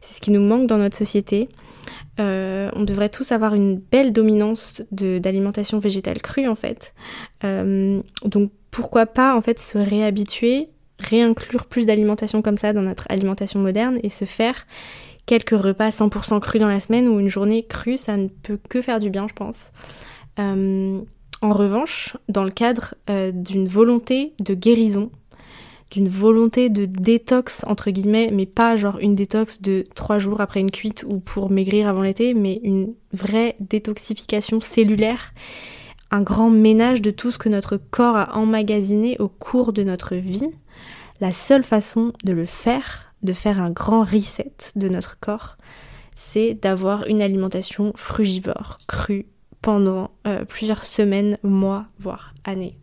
C'est 0.00 0.14
ce 0.14 0.20
qui 0.20 0.32
nous 0.32 0.42
manque 0.42 0.66
dans 0.66 0.78
notre 0.78 0.96
société. 0.96 1.48
Euh, 2.20 2.70
on 2.74 2.84
devrait 2.84 3.08
tous 3.08 3.32
avoir 3.32 3.54
une 3.54 3.78
belle 3.78 4.12
dominance 4.12 4.82
d'alimentation 4.90 5.78
végétale 5.78 6.20
crue 6.20 6.46
en 6.46 6.54
fait. 6.54 6.94
Euh, 7.44 8.02
donc 8.24 8.50
pourquoi 8.70 9.06
pas 9.06 9.34
en 9.36 9.40
fait 9.40 9.58
se 9.58 9.78
réhabituer, 9.78 10.68
réinclure 10.98 11.66
plus 11.66 11.86
d'alimentation 11.86 12.42
comme 12.42 12.58
ça 12.58 12.72
dans 12.72 12.82
notre 12.82 13.06
alimentation 13.08 13.60
moderne 13.60 13.98
et 14.02 14.10
se 14.10 14.24
faire 14.24 14.66
quelques 15.24 15.50
repas 15.50 15.88
100% 15.88 16.40
crus 16.40 16.60
dans 16.60 16.68
la 16.68 16.80
semaine 16.80 17.08
ou 17.08 17.18
une 17.18 17.28
journée 17.28 17.64
crue, 17.64 17.96
ça 17.96 18.16
ne 18.16 18.28
peut 18.28 18.58
que 18.68 18.82
faire 18.82 19.00
du 19.00 19.08
bien 19.08 19.26
je 19.28 19.34
pense. 19.34 19.72
Euh, 20.38 21.00
en 21.40 21.52
revanche, 21.52 22.16
dans 22.28 22.44
le 22.44 22.52
cadre 22.52 22.94
d'une 23.08 23.66
volonté 23.66 24.32
de 24.38 24.54
guérison, 24.54 25.10
d'une 25.92 26.08
volonté 26.08 26.70
de 26.70 26.86
détox 26.86 27.64
entre 27.66 27.90
guillemets, 27.90 28.30
mais 28.32 28.46
pas 28.46 28.76
genre 28.76 28.98
une 29.00 29.14
détox 29.14 29.60
de 29.60 29.84
trois 29.94 30.18
jours 30.18 30.40
après 30.40 30.60
une 30.60 30.70
cuite 30.70 31.04
ou 31.06 31.20
pour 31.20 31.50
maigrir 31.50 31.86
avant 31.86 32.00
l'été, 32.00 32.32
mais 32.32 32.60
une 32.64 32.94
vraie 33.12 33.56
détoxification 33.60 34.60
cellulaire, 34.60 35.34
un 36.10 36.22
grand 36.22 36.48
ménage 36.48 37.02
de 37.02 37.10
tout 37.10 37.30
ce 37.30 37.38
que 37.38 37.50
notre 37.50 37.76
corps 37.76 38.16
a 38.16 38.36
emmagasiné 38.36 39.18
au 39.18 39.28
cours 39.28 39.74
de 39.74 39.82
notre 39.82 40.16
vie. 40.16 40.50
La 41.20 41.30
seule 41.30 41.62
façon 41.62 42.12
de 42.24 42.32
le 42.32 42.46
faire, 42.46 43.12
de 43.22 43.34
faire 43.34 43.60
un 43.60 43.70
grand 43.70 44.02
reset 44.02 44.52
de 44.76 44.88
notre 44.88 45.20
corps, 45.20 45.58
c'est 46.14 46.54
d'avoir 46.54 47.06
une 47.06 47.20
alimentation 47.20 47.92
frugivore, 47.96 48.78
crue, 48.88 49.26
pendant 49.60 50.10
euh, 50.26 50.44
plusieurs 50.46 50.84
semaines, 50.84 51.38
mois, 51.42 51.86
voire 51.98 52.34
années. 52.44 52.78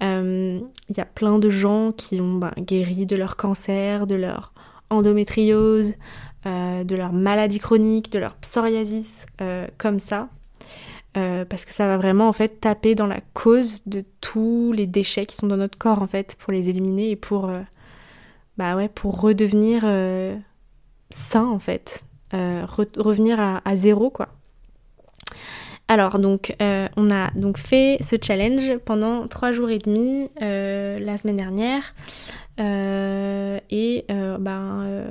Il 0.00 0.06
euh, 0.06 0.60
y 0.94 1.00
a 1.00 1.06
plein 1.06 1.38
de 1.38 1.48
gens 1.48 1.92
qui 1.92 2.20
ont 2.20 2.34
ben, 2.34 2.52
guéri 2.58 3.06
de 3.06 3.16
leur 3.16 3.36
cancer, 3.36 4.06
de 4.06 4.14
leur 4.14 4.52
endométriose, 4.90 5.94
euh, 6.44 6.84
de 6.84 6.94
leur 6.94 7.12
maladie 7.12 7.58
chronique, 7.58 8.12
de 8.12 8.18
leur 8.18 8.36
psoriasis, 8.36 9.26
euh, 9.40 9.66
comme 9.78 9.98
ça. 9.98 10.28
parce 11.14 11.64
que 11.64 11.72
ça 11.72 11.86
va 11.86 11.96
vraiment 11.96 12.28
en 12.28 12.34
fait 12.34 12.60
taper 12.60 12.94
dans 12.94 13.06
la 13.06 13.20
cause 13.32 13.80
de 13.86 14.04
tous 14.20 14.72
les 14.72 14.86
déchets 14.86 15.24
qui 15.24 15.34
sont 15.34 15.46
dans 15.46 15.56
notre 15.56 15.78
corps 15.78 16.02
en 16.02 16.06
fait 16.06 16.36
pour 16.38 16.52
les 16.52 16.68
éliminer 16.68 17.10
et 17.10 17.16
pour 17.16 17.50
bah 18.58 18.76
ouais 18.76 18.90
pour 18.90 19.18
redevenir 19.22 19.80
sain 21.08 21.46
en 21.46 21.58
fait 21.58 22.04
revenir 22.32 23.40
à, 23.40 23.62
à, 23.64 23.76
zéro 23.76 24.10
quoi 24.10 24.28
alors 25.88 26.18
donc 26.18 26.56
euh, 26.60 26.88
on 26.96 27.10
a 27.12 27.30
donc 27.36 27.58
fait 27.58 27.98
ce 28.00 28.16
challenge 28.20 28.76
pendant 28.84 29.28
trois 29.28 29.52
jours 29.52 29.70
et 29.70 29.78
demi 29.78 30.30
euh, 30.42 30.98
la 30.98 31.16
semaine 31.16 31.36
dernière. 31.36 31.94
Euh, 32.58 33.60
et 33.70 34.06
ben 34.08 35.04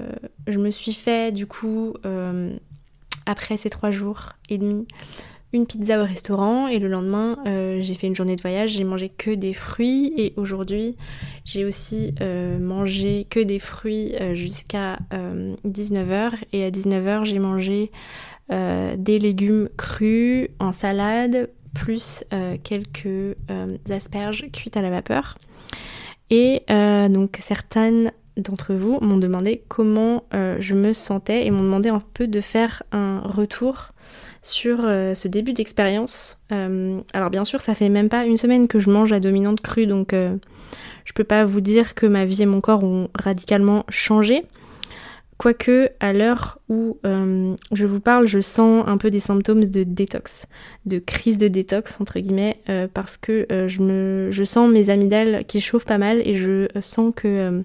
je 0.48 0.58
me 0.58 0.72
suis 0.72 0.94
fait 0.94 1.32
du 1.32 1.48
coup 1.48 1.94
après 3.26 3.58
ces 3.58 3.70
trois 3.70 3.92
jours 3.92 4.34
et 4.50 4.58
demi 4.58 4.88
une 5.54 5.66
pizza 5.66 6.02
au 6.02 6.06
restaurant. 6.06 6.68
Et 6.68 6.80
le 6.80 6.90
lendemain 6.90 7.38
j'ai 7.46 7.94
fait 7.94 8.08
une 8.08 8.16
journée 8.16 8.36
de 8.36 8.42
voyage, 8.42 8.72
j'ai 8.72 8.84
mangé 8.84 9.10
que 9.10 9.32
des 9.32 9.54
fruits. 9.54 10.14
Et 10.18 10.34
aujourd'hui 10.36 10.98
j'ai 11.46 11.64
aussi 11.64 12.14
mangé 12.60 13.28
que 13.30 13.40
des 13.40 13.60
fruits 13.60 14.14
jusqu'à 14.34 15.00
19h 15.66 16.32
et 16.52 16.66
à 16.66 16.72
19h 16.72 17.24
j'ai 17.24 17.40
mangé 17.40 17.92
des 18.50 19.20
légumes 19.20 19.70
crus 19.78 20.50
en 20.60 20.72
salade, 20.72 21.50
plus 21.76 22.24
euh, 22.34 22.58
quelques 22.64 23.06
euh, 23.06 23.78
asperges 23.90 24.46
cuites 24.52 24.78
à 24.78 24.82
la 24.82 24.90
vapeur. 24.90 25.38
Et 26.32 26.64
donc 26.68 27.38
certaines 27.40 28.12
d'entre 28.36 28.74
vous 28.74 28.98
m'ont 29.00 29.18
demandé 29.18 29.62
comment 29.68 30.24
je 30.32 30.74
me 30.74 30.92
sentais 30.92 31.46
et 31.46 31.52
m'ont 31.52 31.62
demandé 31.62 31.90
un 31.90 32.02
peu 32.16 32.26
de 32.26 32.42
faire 32.42 32.82
un 32.92 33.20
retour 33.20 33.92
sur 34.42 34.80
ce 34.80 35.28
début 35.28 35.54
d'expérience. 35.54 36.40
alors 36.50 37.30
bien 37.30 37.46
sûr, 37.46 37.62
ça 37.62 37.76
fait 37.76 37.90
même 37.90 38.10
pas 38.10 38.26
une 38.26 38.38
semaine 38.38 38.68
que 38.68 38.80
je 38.80 38.90
mange 38.90 39.12
la 39.12 39.20
dominante 39.20 39.62
crue, 39.62 39.86
donc 39.86 40.16
je 41.06 41.14
peux 41.14 41.24
pas 41.24 41.46
vous 41.46 41.62
dire 41.62 41.94
que 41.94 42.08
ma 42.08 42.26
vie 42.26 42.42
et 42.42 42.48
mon 42.48 42.60
corps 42.60 42.84
ont 42.84 43.10
radicalement 43.14 43.86
changé. 43.90 44.46
Quoique, 45.38 45.90
à 46.00 46.14
l'heure 46.14 46.60
où 46.70 46.98
euh, 47.06 47.56
je 47.74 47.86
vous 47.86 48.00
parle, 48.00 48.26
je 48.26 48.40
sens 48.40 48.86
un 48.88 48.98
peu 48.98 49.10
des 49.10 49.20
symptômes 49.20 49.66
de 49.66 49.84
détox, 49.84 50.46
de 50.86 50.98
crise 50.98 51.38
de 51.38 51.50
détox, 51.50 52.00
entre 52.00 52.20
guillemets, 52.20 52.62
euh, 52.70 52.88
parce 52.92 53.18
que 53.18 53.46
euh, 53.52 53.68
je, 53.68 54.44
sens 54.46 54.72
mes 54.72 54.90
amygdales 54.90 55.44
qui 55.46 55.60
chauffent 55.60 55.86
pas 55.86 55.98
mal 55.98 56.22
et 56.26 56.38
je 56.38 56.68
sens 56.80 57.12
que 57.14 57.64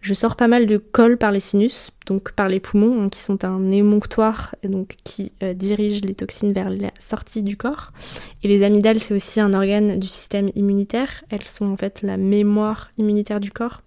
je 0.00 0.14
sors 0.14 0.36
pas 0.36 0.46
mal 0.46 0.66
de 0.66 0.76
colle 0.76 1.16
par 1.16 1.32
les 1.32 1.40
sinus, 1.40 1.90
donc 2.06 2.30
par 2.30 2.48
les 2.48 2.60
poumons, 2.60 3.02
hein, 3.02 3.08
qui 3.08 3.18
sont 3.18 3.44
un 3.44 3.72
émonctoire 3.72 4.54
donc, 4.62 4.94
qui 5.02 5.32
dirige 5.56 6.02
les 6.02 6.14
toxines 6.14 6.52
vers 6.52 6.70
la 6.70 6.92
sortie 7.00 7.42
du 7.42 7.56
corps. 7.56 7.90
Et 8.44 8.48
les 8.48 8.62
amygdales, 8.62 9.00
c'est 9.00 9.14
aussi 9.14 9.40
un 9.40 9.54
organe 9.54 9.98
du 9.98 10.06
système 10.06 10.50
immunitaire. 10.54 11.24
Elles 11.30 11.42
sont 11.42 11.66
en 11.66 11.76
fait 11.76 12.02
la 12.02 12.16
mémoire 12.16 12.92
immunitaire 12.96 13.40
du 13.40 13.50
corps. 13.50 13.82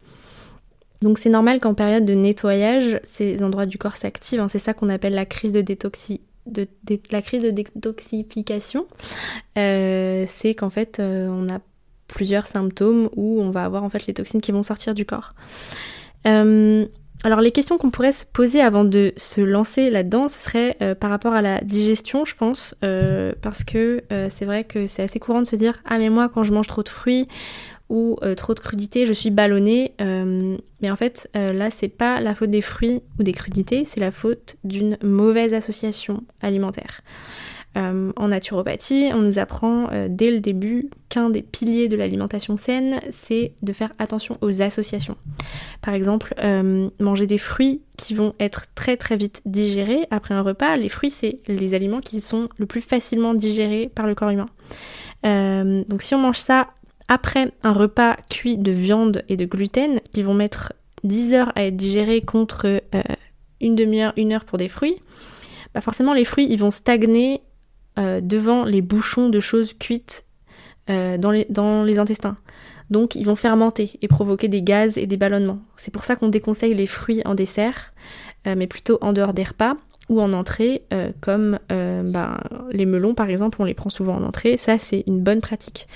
Donc 1.02 1.18
c'est 1.18 1.30
normal 1.30 1.60
qu'en 1.60 1.74
période 1.74 2.06
de 2.06 2.14
nettoyage, 2.14 3.00
ces 3.04 3.42
endroits 3.42 3.66
du 3.66 3.78
corps 3.78 3.96
s'activent. 3.96 4.42
Hein. 4.42 4.48
C'est 4.50 4.60
ça 4.60 4.74
qu'on 4.74 4.90
appelle 4.90 5.14
la 5.14 5.26
crise 5.26 5.52
de 5.52 5.62
de, 6.46 6.68
la 7.12 7.22
crise 7.22 7.44
de 7.44 7.52
détoxification. 7.52 8.88
Euh, 9.58 10.24
c'est 10.28 10.56
qu'en 10.56 10.70
fait, 10.70 11.00
euh, 11.00 11.28
on 11.30 11.48
a 11.54 11.60
plusieurs 12.08 12.48
symptômes 12.48 13.10
où 13.16 13.40
on 13.42 13.52
va 13.52 13.66
avoir 13.66 13.84
en 13.84 13.90
fait 13.90 14.08
les 14.08 14.14
toxines 14.14 14.42
qui 14.42 14.52
vont 14.52 14.64
sortir 14.64 14.96
du 14.96 15.06
corps. 15.06 15.36
Euh, 16.28 16.86
alors 17.24 17.42
les 17.42 17.52
questions 17.52 17.78
qu'on 17.78 17.92
pourrait 17.92 18.12
se 18.12 18.26
poser 18.26 18.62
avant 18.62 18.84
de 18.84 19.14
se 19.16 19.42
lancer 19.42 19.90
là-dedans, 19.90 20.28
ce 20.28 20.40
serait 20.40 20.78
par 21.00 21.10
rapport 21.10 21.34
à 21.34 21.42
la 21.42 21.62
digestion, 21.62 22.24
je 22.24 22.34
pense, 22.34 22.76
parce 23.42 23.66
que 23.66 24.02
c'est 24.30 24.46
vrai 24.46 24.64
que 24.64 24.88
c'est 24.88 25.04
assez 25.04 25.20
courant 25.20 25.42
de 25.42 25.48
se 25.48 25.58
dire 25.58 25.84
ah 25.86 25.98
mais 25.98 26.10
moi 26.10 26.30
quand 26.30 26.44
je 26.44 26.54
mange 26.54 26.68
trop 26.68 26.82
de 26.82 26.88
fruits 26.88 27.28
ou 27.90 28.18
euh, 28.22 28.36
trop 28.36 28.54
de 28.54 28.60
crudité, 28.60 29.06
je 29.06 29.14
suis 29.14 29.32
ballonnée. 29.32 29.94
Euh, 30.00 30.58
mais 30.82 30.92
en 30.92 30.96
fait, 30.96 31.30
euh, 31.36 31.52
là, 31.52 31.70
c'est 31.70 31.90
pas 31.90 32.22
la 32.22 32.36
faute 32.36 32.52
des 32.52 32.62
fruits 32.62 33.02
ou 33.20 33.24
des 33.24 33.34
crudités, 33.34 33.84
c'est 33.84 34.00
la 34.00 34.12
faute 34.12 34.58
d'une 34.64 34.98
mauvaise 35.04 35.54
association 35.54 36.24
alimentaire. 36.42 37.02
en 37.76 38.28
naturopathie, 38.28 39.10
on 39.14 39.22
nous 39.22 39.40
apprend 39.40 39.88
dès 40.10 40.32
le 40.32 40.42
début 40.42 40.90
qu'un 41.08 41.30
des 41.30 41.42
piliers 41.42 41.88
de 41.88 41.96
l'alimentation 41.96 42.58
saine, 42.58 43.00
c'est 43.12 43.54
de 43.62 43.72
faire 43.72 43.94
attention 44.00 44.38
aux 44.42 44.62
associations. 44.62 45.16
Par 45.82 45.94
exemple, 45.94 46.34
manger 47.00 47.26
des 47.26 47.38
fruits 47.38 47.82
qui 47.96 48.16
vont 48.16 48.34
être 48.40 48.66
très 48.76 48.98
très 48.98 49.16
vite 49.16 49.42
digérés 49.46 50.08
après 50.12 50.34
un 50.34 50.42
repas. 50.42 50.76
Les 50.76 50.90
fruits, 50.90 51.12
c'est 51.12 51.40
les 51.48 51.74
aliments 51.74 52.02
qui 52.02 52.20
sont 52.20 52.50
le 52.58 52.66
plus 52.66 52.82
facilement 52.82 53.34
digérés 53.34 53.90
par 53.94 54.08
le 54.08 54.16
corps 54.16 54.32
humain. 54.32 54.50
donc 55.24 56.02
si 56.02 56.16
on 56.16 56.20
mange 56.20 56.40
ça 56.40 56.68
après 57.10 57.52
un 57.64 57.74
repas 57.74 58.16
cuit 58.30 58.58
de 58.58 58.72
viande 58.72 59.24
et 59.28 59.36
de 59.36 59.46
gluten, 59.46 60.00
qui 60.14 60.24
vont 60.24 60.34
mettre 60.34 60.74
10 61.04 61.34
heures 61.34 61.52
à 61.56 61.64
être 61.64 61.76
digérés 61.76 62.22
contre 62.22 62.82
une 63.60 63.76
demi-heure, 63.76 64.14
une 64.16 64.32
heure 64.32 64.46
pour 64.46 64.58
des 64.58 64.68
fruits, 64.68 64.96
bah 65.74 65.82
forcément 65.82 66.14
les 66.14 66.26
fruits 66.26 66.48
ils 66.50 66.58
vont 66.60 66.72
stagner 66.72 67.42
euh, 67.98 68.22
devant 68.22 68.64
les 68.66 68.82
bouchons 68.82 69.30
de 69.30 69.40
choses 69.40 69.74
cuites 69.74 70.26
euh, 70.90 71.18
dans, 71.18 71.32
les, 71.32 72.00
intestins. 72.00 72.38
Donc 72.90 73.16
ils 73.16 73.26
vont 73.26 73.36
fermenter 73.36 74.00
et 74.02 74.08
provoquer 74.08 74.48
des 74.48 74.62
gaz 74.62 74.98
et 74.98 75.06
des 75.06 75.18
ballonnements. 75.18 75.60
C'est 75.76 75.92
pour 75.92 76.06
ça 76.06 76.16
qu'on 76.16 76.30
déconseille 76.30 76.74
les 76.74 76.88
fruits 76.88 77.22
en 77.26 77.36
dessert, 77.36 77.94
euh, 78.48 78.56
mais 78.58 78.68
plutôt 78.68 78.98
en 79.02 79.14
dehors 79.14 79.34
des 79.34 79.44
repas 79.44 79.76
ou 80.10 80.20
en 80.22 80.34
entrée, 80.34 80.84
comme 81.22 81.60
bah, 81.70 82.40
les 82.72 82.86
melons 82.86 83.14
par 83.14 83.30
exemple, 83.30 83.62
on 83.62 83.66
les 83.66 83.74
prend 83.74 83.90
souvent 83.90 84.16
en 84.16 84.24
entrée. 84.24 84.58
Ça 84.58 84.78
c'est 84.78 85.04
une 85.08 85.22
bonne 85.22 85.42
pratique. 85.42 85.88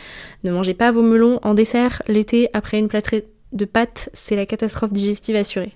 Ne 0.43 0.51
mangez 0.51 0.74
pas 0.74 0.91
vos 0.91 1.03
melons 1.03 1.39
en 1.43 1.53
dessert 1.53 2.01
l'été 2.08 2.50
après 2.53 2.79
une 2.79 2.88
plâtrée 2.88 3.27
de 3.51 3.65
pâtes, 3.65 4.10
c'est 4.13 4.36
la 4.36 4.46
catastrophe 4.46 4.93
digestive 4.93 5.36
assurée. 5.36 5.74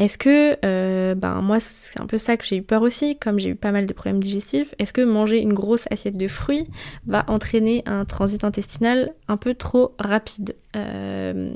Est-ce 0.00 0.16
que, 0.16 0.56
euh, 0.64 1.14
ben 1.14 1.42
moi 1.42 1.60
c'est 1.60 2.00
un 2.00 2.06
peu 2.06 2.16
ça 2.16 2.38
que 2.38 2.46
j'ai 2.46 2.56
eu 2.56 2.62
peur 2.62 2.80
aussi, 2.80 3.18
comme 3.18 3.38
j'ai 3.38 3.50
eu 3.50 3.54
pas 3.54 3.70
mal 3.70 3.84
de 3.84 3.92
problèmes 3.92 4.18
digestifs, 4.18 4.74
est-ce 4.78 4.94
que 4.94 5.02
manger 5.02 5.42
une 5.42 5.52
grosse 5.52 5.84
assiette 5.90 6.16
de 6.16 6.26
fruits 6.26 6.66
va 7.06 7.26
entraîner 7.28 7.82
un 7.84 8.06
transit 8.06 8.42
intestinal 8.42 9.12
un 9.28 9.36
peu 9.36 9.52
trop 9.52 9.94
rapide? 9.98 10.56
Euh, 10.74 11.52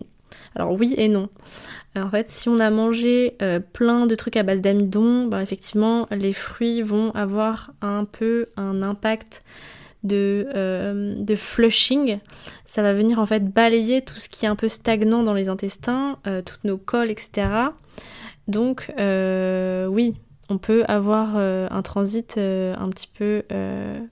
Alors 0.54 0.72
oui 0.72 0.94
et 0.96 1.08
non. 1.08 1.28
En 1.96 2.10
fait, 2.10 2.28
si 2.28 2.48
on 2.48 2.58
a 2.58 2.70
mangé 2.70 3.36
euh, 3.40 3.60
plein 3.60 4.06
de 4.06 4.14
trucs 4.14 4.36
à 4.36 4.42
base 4.42 4.60
d'amidon, 4.60 5.26
ben 5.26 5.40
effectivement 5.40 6.08
les 6.10 6.32
fruits 6.32 6.82
vont 6.82 7.12
avoir 7.12 7.72
un 7.82 8.04
peu 8.04 8.46
un 8.56 8.82
impact 8.82 9.44
de, 10.02 11.16
de, 11.16 11.34
flushing. 11.34 12.18
Ça 12.66 12.82
va 12.82 12.92
venir 12.92 13.18
en 13.18 13.24
fait 13.24 13.48
balayer 13.48 14.02
tout 14.02 14.18
ce 14.18 14.28
qui 14.28 14.44
est 14.44 14.48
un 14.48 14.56
peu 14.56 14.68
stagnant 14.68 15.22
dans 15.22 15.32
les 15.32 15.48
intestins, 15.48 16.18
toutes 16.44 16.64
nos 16.64 16.76
cols, 16.76 17.10
etc. 17.10 17.70
Donc 18.48 18.92
euh, 18.98 19.86
oui, 19.86 20.14
on 20.48 20.58
peut 20.58 20.84
avoir 20.86 21.34
euh, 21.36 21.66
un 21.70 21.82
transit 21.82 22.36
euh, 22.36 22.74
un 22.78 22.88
petit 22.90 23.08
peu 23.08 23.42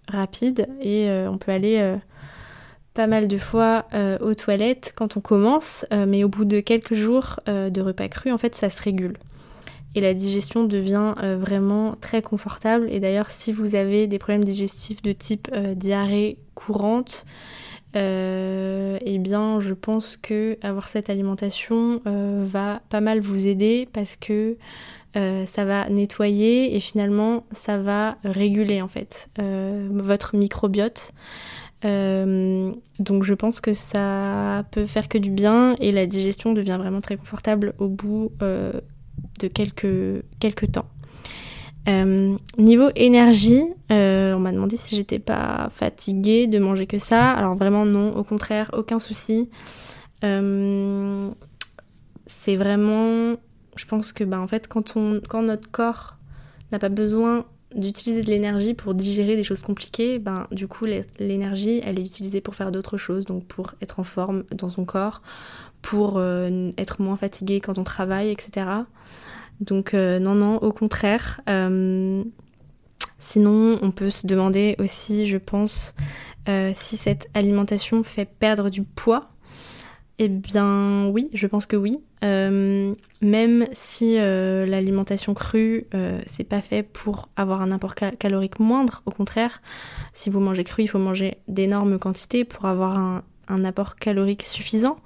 rapide 0.08 0.68
et 0.80 1.10
on 1.28 1.38
peut 1.38 1.52
aller 1.52 1.96
pas 2.94 3.06
mal 3.06 3.28
de 3.28 3.38
fois 3.38 3.86
aux 4.20 4.34
toilettes 4.34 4.92
quand 4.96 5.16
on 5.16 5.20
commence, 5.20 5.86
mais 5.90 6.24
au 6.24 6.28
bout 6.28 6.44
de 6.44 6.60
quelques 6.60 6.94
jours 6.94 7.40
de 7.46 7.80
repas 7.80 8.08
cru, 8.08 8.32
en 8.32 8.38
fait, 8.38 8.54
ça 8.54 8.70
se 8.70 8.82
régule. 8.82 9.16
Et 9.94 10.00
la 10.00 10.14
digestion 10.14 10.64
devient 10.64 11.14
vraiment 11.38 11.94
très 12.00 12.22
confortable. 12.22 12.86
Et 12.90 13.00
d'ailleurs, 13.00 13.30
si 13.30 13.52
vous 13.52 13.74
avez 13.74 14.06
des 14.06 14.18
problèmes 14.18 14.44
digestifs 14.44 15.02
de 15.02 15.12
type 15.12 15.50
diarrhée 15.76 16.38
courante, 16.54 17.24
euh, 17.94 18.98
eh 19.02 19.18
bien 19.18 19.60
je 19.60 19.74
pense 19.74 20.16
que 20.16 20.56
avoir 20.62 20.88
cette 20.88 21.10
alimentation 21.10 22.00
euh, 22.06 22.46
va 22.48 22.80
pas 22.88 23.02
mal 23.02 23.20
vous 23.20 23.46
aider 23.46 23.86
parce 23.92 24.16
que 24.16 24.56
euh, 25.14 25.44
ça 25.44 25.66
va 25.66 25.90
nettoyer 25.90 26.74
et 26.74 26.80
finalement 26.80 27.44
ça 27.52 27.76
va 27.76 28.16
réguler 28.24 28.80
en 28.80 28.88
fait 28.88 29.28
votre 29.36 30.36
microbiote. 30.36 31.12
Donc 31.82 33.24
je 33.24 33.34
pense 33.34 33.60
que 33.60 33.72
ça 33.74 34.64
peut 34.70 34.86
faire 34.86 35.08
que 35.08 35.18
du 35.18 35.30
bien 35.30 35.74
et 35.80 35.90
la 35.90 36.06
digestion 36.06 36.52
devient 36.52 36.78
vraiment 36.80 37.00
très 37.00 37.16
confortable 37.16 37.74
au 37.78 37.88
bout 37.88 38.32
de 38.40 39.48
quelques, 39.48 40.24
quelques 40.38 40.72
temps. 40.72 40.86
Euh, 41.88 42.36
niveau 42.58 42.90
énergie, 42.94 43.64
euh, 43.90 44.34
on 44.34 44.38
m'a 44.38 44.52
demandé 44.52 44.76
si 44.76 44.94
j'étais 44.94 45.18
pas 45.18 45.68
fatiguée 45.72 46.46
de 46.46 46.58
manger 46.58 46.86
que 46.86 46.98
ça. 46.98 47.32
Alors 47.32 47.56
vraiment 47.56 47.84
non, 47.84 48.14
au 48.16 48.24
contraire, 48.24 48.70
aucun 48.72 48.98
souci. 48.98 49.50
Euh, 50.22 51.28
c'est 52.26 52.56
vraiment, 52.56 53.34
je 53.74 53.84
pense 53.86 54.12
que 54.12 54.22
bah, 54.22 54.40
en 54.40 54.46
fait 54.46 54.68
quand, 54.68 54.96
on, 54.96 55.20
quand 55.28 55.42
notre 55.42 55.70
corps 55.70 56.18
n'a 56.70 56.78
pas 56.78 56.88
besoin 56.88 57.46
d'utiliser 57.74 58.22
de 58.22 58.30
l'énergie 58.30 58.74
pour 58.74 58.94
digérer 58.94 59.36
des 59.36 59.44
choses 59.44 59.62
compliquées, 59.62 60.18
ben 60.18 60.46
du 60.50 60.68
coup 60.68 60.86
l'énergie 61.18 61.80
elle 61.84 61.98
est 61.98 62.04
utilisée 62.04 62.40
pour 62.40 62.54
faire 62.54 62.72
d'autres 62.72 62.96
choses, 62.96 63.24
donc 63.24 63.44
pour 63.46 63.74
être 63.80 64.00
en 64.00 64.04
forme 64.04 64.44
dans 64.50 64.70
son 64.70 64.84
corps, 64.84 65.22
pour 65.80 66.22
être 66.22 67.02
moins 67.02 67.16
fatigué 67.16 67.60
quand 67.60 67.78
on 67.78 67.84
travaille, 67.84 68.30
etc. 68.30 68.84
Donc 69.62 69.94
euh, 69.94 70.18
non, 70.18 70.34
non, 70.34 70.56
au 70.56 70.72
contraire. 70.72 71.40
Euh, 71.48 72.22
sinon, 73.18 73.78
on 73.80 73.90
peut 73.90 74.10
se 74.10 74.26
demander 74.26 74.76
aussi, 74.78 75.26
je 75.26 75.38
pense, 75.38 75.94
euh, 76.48 76.72
si 76.74 76.96
cette 76.96 77.28
alimentation 77.34 78.02
fait 78.02 78.26
perdre 78.26 78.70
du 78.70 78.82
poids. 78.82 79.31
Eh 80.18 80.28
bien 80.28 81.08
oui, 81.08 81.28
je 81.32 81.46
pense 81.46 81.66
que 81.66 81.76
oui. 81.76 81.98
même 82.22 83.66
si 83.72 84.16
l'alimentation 84.16 85.34
crue, 85.34 85.86
c'est 86.26 86.44
pas 86.44 86.60
fait 86.60 86.82
pour 86.82 87.28
avoir 87.36 87.62
un 87.62 87.70
apport 87.72 87.94
calorique 87.94 88.60
moindre, 88.60 89.02
au 89.06 89.10
contraire, 89.10 89.62
si 90.12 90.30
vous 90.30 90.38
mangez 90.38 90.64
cru, 90.64 90.82
il 90.82 90.88
faut 90.88 90.98
manger 90.98 91.38
d'énormes 91.48 91.98
quantités 91.98 92.44
pour 92.44 92.66
avoir 92.66 93.22
un 93.48 93.64
apport 93.64 93.96
calorique 93.96 94.42
suffisant 94.42 94.98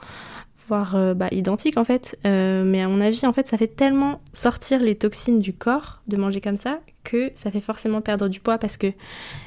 voire 0.69 0.97
euh, 0.97 1.14
bah, 1.14 1.29
identique 1.31 1.77
en 1.77 1.85
fait. 1.85 2.19
Euh, 2.27 2.64
mais 2.64 2.83
à 2.83 2.88
mon 2.88 3.01
avis, 3.01 3.27
en 3.27 3.33
fait, 3.33 3.47
ça 3.47 3.59
fait 3.59 3.69
tellement 3.69 4.21
sortir 4.33 4.81
les 4.81 4.95
toxines 4.95 5.40
du 5.40 5.53
corps 5.53 6.03
de 6.07 6.16
manger 6.16 6.40
comme 6.40 6.57
ça 6.57 6.81
que 7.05 7.31
ça 7.35 7.51
fait 7.51 7.61
forcément 7.61 8.01
perdre 8.01 8.29
du 8.29 8.40
poids 8.40 8.59
parce 8.59 8.77
que 8.77 8.88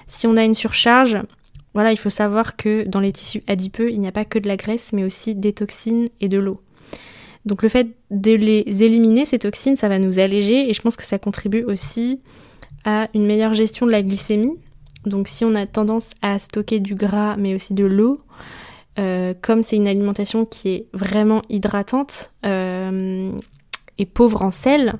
si 0.07 0.27
on 0.27 0.37
a 0.37 0.43
une 0.43 0.55
surcharge, 0.55 1.17
voilà, 1.73 1.91
il 1.91 1.97
faut 1.97 2.09
savoir 2.09 2.55
que 2.55 2.87
dans 2.87 2.99
les 2.99 3.11
tissus 3.11 3.43
adipeux, 3.47 3.91
il 3.91 3.99
n'y 3.99 4.07
a 4.07 4.11
pas 4.11 4.25
que 4.25 4.39
de 4.39 4.47
la 4.47 4.57
graisse, 4.57 4.91
mais 4.93 5.03
aussi 5.03 5.35
des 5.35 5.53
toxines 5.53 6.07
et 6.19 6.27
de 6.29 6.39
l'eau. 6.39 6.61
Donc 7.45 7.63
le 7.63 7.69
fait 7.69 7.87
de 8.11 8.31
les 8.31 8.83
éliminer, 8.83 9.25
ces 9.25 9.39
toxines, 9.39 9.75
ça 9.75 9.87
va 9.87 9.99
nous 9.99 10.19
alléger 10.19 10.69
et 10.69 10.73
je 10.73 10.81
pense 10.81 10.95
que 10.95 11.05
ça 11.05 11.19
contribue 11.19 11.63
aussi 11.63 12.21
à 12.85 13.07
une 13.13 13.25
meilleure 13.25 13.53
gestion 13.53 13.85
de 13.85 13.91
la 13.91 14.03
glycémie. 14.03 14.57
Donc 15.05 15.27
si 15.27 15.45
on 15.45 15.55
a 15.55 15.65
tendance 15.65 16.11
à 16.21 16.37
stocker 16.39 16.79
du 16.79 16.95
gras 16.95 17.37
mais 17.37 17.55
aussi 17.55 17.73
de 17.73 17.85
l'eau, 17.85 18.21
euh, 18.97 19.33
comme 19.41 19.63
c'est 19.63 19.77
une 19.77 19.87
alimentation 19.87 20.45
qui 20.45 20.69
est 20.69 20.87
vraiment 20.93 21.41
hydratante 21.49 22.33
euh, 22.45 23.31
et 23.97 24.05
pauvre 24.05 24.41
en 24.41 24.51
sel, 24.51 24.95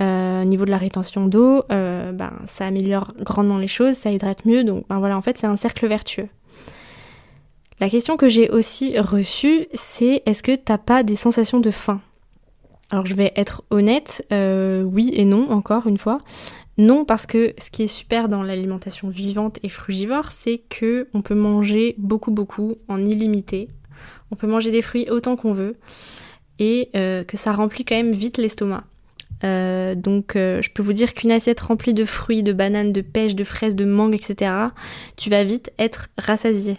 euh, 0.00 0.42
au 0.42 0.44
niveau 0.44 0.64
de 0.64 0.70
la 0.70 0.78
rétention 0.78 1.26
d'eau, 1.26 1.62
ben, 1.68 2.32
ça 2.46 2.66
améliore 2.66 3.12
grandement 3.20 3.58
les 3.58 3.68
choses, 3.68 3.96
ça 3.96 4.10
hydrate 4.10 4.44
mieux, 4.44 4.64
donc 4.64 4.86
ben, 4.88 4.98
voilà, 4.98 5.16
en 5.16 5.22
fait 5.22 5.38
c'est 5.38 5.46
un 5.46 5.56
cercle 5.56 5.86
vertueux. 5.86 6.28
La 7.80 7.88
question 7.90 8.16
que 8.16 8.28
j'ai 8.28 8.50
aussi 8.50 8.98
reçue, 8.98 9.66
c'est 9.72 10.22
est-ce 10.26 10.42
que 10.42 10.54
t'as 10.54 10.78
pas 10.78 11.02
des 11.02 11.16
sensations 11.16 11.60
de 11.60 11.70
faim? 11.70 12.00
Alors 12.90 13.06
je 13.06 13.14
vais 13.14 13.32
être 13.36 13.64
honnête, 13.70 14.26
oui 14.30 15.10
et 15.12 15.24
non, 15.24 15.50
encore 15.50 15.86
une 15.86 15.98
fois. 15.98 16.20
Non, 16.76 17.04
parce 17.04 17.26
que 17.26 17.54
ce 17.58 17.70
qui 17.70 17.84
est 17.84 17.88
super 17.88 18.28
dans 18.28 18.42
l'alimentation 18.42 19.08
vivante 19.08 19.58
et 19.62 19.68
frugivore, 19.68 20.32
c'est 20.32 20.58
que 20.58 21.08
on 21.14 21.22
peut 21.22 21.36
manger 21.36 21.94
beaucoup 21.98 22.32
beaucoup 22.32 22.76
en 22.88 23.04
illimité. 23.04 23.68
On 24.32 24.36
peut 24.36 24.48
manger 24.48 24.72
des 24.72 24.82
fruits 24.82 25.08
autant 25.08 25.36
qu'on 25.36 25.52
veut 25.52 25.76
et 26.58 26.90
euh, 26.96 27.22
que 27.22 27.36
ça 27.36 27.52
remplit 27.52 27.84
quand 27.84 27.94
même 27.94 28.12
vite 28.12 28.38
l'estomac. 28.38 28.84
Euh, 29.42 29.94
donc 29.94 30.36
euh, 30.36 30.62
je 30.62 30.70
peux 30.70 30.82
vous 30.82 30.92
dire 30.92 31.12
qu'une 31.12 31.32
assiette 31.32 31.60
remplie 31.60 31.94
de 31.94 32.04
fruits, 32.04 32.42
de 32.42 32.52
bananes, 32.52 32.92
de 32.92 33.00
pêches, 33.00 33.34
de 33.34 33.44
fraises, 33.44 33.74
de 33.74 33.84
mangues, 33.84 34.14
etc., 34.14 34.52
tu 35.16 35.30
vas 35.30 35.44
vite 35.44 35.72
être 35.78 36.08
rassasié. 36.18 36.76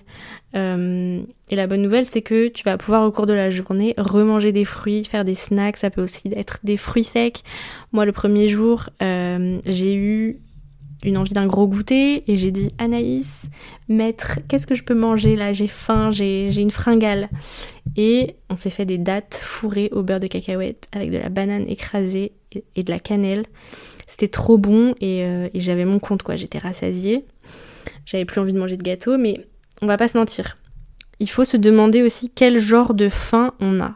Euh, 0.55 1.21
et 1.49 1.55
la 1.55 1.67
bonne 1.67 1.81
nouvelle, 1.81 2.05
c'est 2.05 2.21
que 2.21 2.47
tu 2.47 2.63
vas 2.63 2.77
pouvoir 2.77 3.03
au 3.03 3.11
cours 3.11 3.25
de 3.25 3.33
la 3.33 3.49
journée 3.49 3.93
remanger 3.97 4.51
des 4.51 4.65
fruits, 4.65 5.03
faire 5.03 5.25
des 5.25 5.35
snacks, 5.35 5.77
ça 5.77 5.89
peut 5.89 6.01
aussi 6.01 6.29
être 6.35 6.59
des 6.63 6.77
fruits 6.77 7.03
secs. 7.03 7.43
Moi, 7.91 8.05
le 8.05 8.13
premier 8.13 8.47
jour, 8.47 8.89
j'ai 9.01 9.95
eu 9.95 10.39
une 11.03 11.17
envie 11.17 11.33
d'un 11.33 11.45
gros 11.45 11.67
goûter 11.67 12.29
et 12.31 12.37
j'ai 12.37 12.51
dit 12.51 12.71
Anaïs, 12.77 13.49
maître, 13.87 14.39
qu'est-ce 14.47 14.65
que 14.65 14.75
je 14.75 14.83
peux 14.83 14.95
manger 14.95 15.35
là? 15.35 15.53
J'ai 15.53 15.67
faim, 15.67 16.09
j'ai 16.11 16.59
une 16.59 16.71
fringale. 16.71 17.29
Et 17.95 18.35
on 18.49 18.57
s'est 18.57 18.69
fait 18.69 18.85
des 18.85 18.97
dattes 18.97 19.39
fourrées 19.41 19.89
au 19.91 20.03
beurre 20.03 20.19
de 20.19 20.27
cacahuète 20.27 20.87
avec 20.91 21.11
de 21.11 21.17
la 21.17 21.29
banane 21.29 21.67
écrasée 21.67 22.33
et, 22.75 22.83
de 22.83 22.89
la 22.89 22.99
cannelle. 22.99 23.45
C'était 24.07 24.27
trop 24.27 24.57
bon 24.57 24.93
euh, 25.01 25.49
et, 25.53 25.59
j'avais 25.59 25.85
mon 25.85 25.99
compte 25.99 26.23
quoi, 26.23 26.35
j'étais 26.35 26.59
rassasiée. 26.59 27.25
J'avais 28.05 28.25
plus 28.25 28.39
envie 28.39 28.53
de 28.53 28.59
manger 28.59 28.77
de 28.77 28.83
gâteau, 28.83 29.17
mais 29.17 29.45
on 29.81 29.87
va 29.87 29.97
pas 29.97 30.07
se 30.07 30.17
mentir. 30.17 30.57
Il 31.19 31.29
faut 31.29 31.45
se 31.45 31.57
demander 31.57 32.01
aussi 32.03 32.29
quel 32.29 32.59
genre 32.59 32.93
de 32.93 33.09
faim 33.09 33.53
on 33.59 33.79
a. 33.79 33.95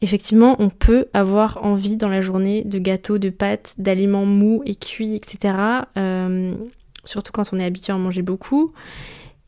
effectivement, 0.00 0.56
on 0.58 0.70
peut 0.70 1.06
avoir 1.12 1.64
envie 1.64 1.96
dans 1.96 2.08
la 2.08 2.20
journée 2.20 2.62
de 2.64 2.78
gâteaux, 2.78 3.18
de 3.18 3.30
pâtes, 3.30 3.74
d'aliments 3.78 4.26
mous 4.26 4.62
et 4.64 4.74
cuits, 4.74 5.14
etc. 5.14 5.54
Euh, 5.96 6.54
surtout 7.04 7.32
quand 7.32 7.52
on 7.52 7.58
est 7.58 7.64
habitué 7.64 7.92
à 7.92 7.96
en 7.96 7.98
manger 7.98 8.22
beaucoup. 8.22 8.72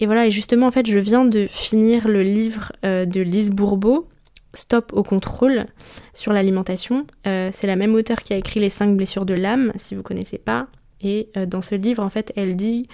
Et 0.00 0.06
voilà, 0.06 0.26
et 0.26 0.30
justement, 0.30 0.66
en 0.66 0.70
fait, 0.72 0.86
je 0.86 0.98
viens 0.98 1.24
de 1.24 1.46
finir 1.46 2.08
le 2.08 2.22
livre 2.22 2.72
euh, 2.84 3.04
de 3.06 3.20
Lise 3.20 3.50
Bourbeau, 3.50 4.08
Stop 4.54 4.92
au 4.92 5.02
contrôle, 5.02 5.66
sur 6.12 6.32
l'alimentation. 6.32 7.06
Euh, 7.26 7.50
c'est 7.52 7.66
la 7.66 7.76
même 7.76 7.94
auteure 7.94 8.22
qui 8.22 8.32
a 8.32 8.36
écrit 8.36 8.60
Les 8.60 8.68
5 8.68 8.96
blessures 8.96 9.24
de 9.24 9.34
l'âme, 9.34 9.72
si 9.76 9.94
vous 9.94 10.02
connaissez 10.02 10.38
pas. 10.38 10.68
Et 11.04 11.30
dans 11.48 11.62
ce 11.62 11.74
livre, 11.74 12.00
en 12.00 12.10
fait, 12.10 12.32
elle 12.36 12.54
dit, 12.54 12.86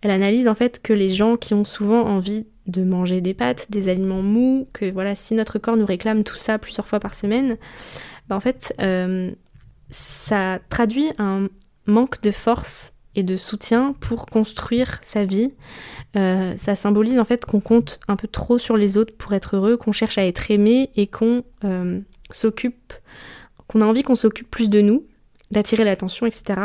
elle 0.00 0.10
analyse 0.10 0.48
en 0.48 0.54
fait 0.56 0.82
que 0.82 0.92
les 0.92 1.10
gens 1.10 1.36
qui 1.36 1.54
ont 1.54 1.64
souvent 1.64 2.02
envie 2.02 2.44
de 2.66 2.84
manger 2.84 3.20
des 3.20 3.34
pâtes, 3.34 3.70
des 3.70 3.88
aliments 3.88 4.22
mous, 4.22 4.68
que 4.72 4.90
voilà, 4.90 5.14
si 5.14 5.34
notre 5.34 5.58
corps 5.58 5.76
nous 5.76 5.86
réclame 5.86 6.24
tout 6.24 6.36
ça 6.36 6.58
plusieurs 6.58 6.86
fois 6.86 7.00
par 7.00 7.14
semaine, 7.14 7.56
bah 8.28 8.36
en 8.36 8.40
fait, 8.40 8.74
euh, 8.80 9.30
ça 9.90 10.60
traduit 10.68 11.10
un 11.18 11.48
manque 11.86 12.20
de 12.22 12.30
force 12.30 12.91
et 13.14 13.22
de 13.22 13.36
soutien 13.36 13.94
pour 14.00 14.26
construire 14.26 14.98
sa 15.02 15.24
vie. 15.24 15.52
Euh, 16.16 16.54
ça 16.56 16.74
symbolise 16.74 17.18
en 17.18 17.24
fait 17.24 17.44
qu'on 17.44 17.60
compte 17.60 18.00
un 18.08 18.16
peu 18.16 18.28
trop 18.28 18.58
sur 18.58 18.76
les 18.76 18.96
autres 18.96 19.14
pour 19.16 19.32
être 19.34 19.56
heureux, 19.56 19.76
qu'on 19.76 19.92
cherche 19.92 20.18
à 20.18 20.26
être 20.26 20.50
aimé 20.50 20.90
et 20.96 21.06
qu'on 21.06 21.42
euh, 21.64 22.00
s'occupe, 22.30 22.92
qu'on 23.66 23.80
a 23.80 23.84
envie 23.84 24.02
qu'on 24.02 24.14
s'occupe 24.14 24.50
plus 24.50 24.70
de 24.70 24.80
nous, 24.80 25.04
d'attirer 25.50 25.84
l'attention, 25.84 26.26
etc. 26.26 26.60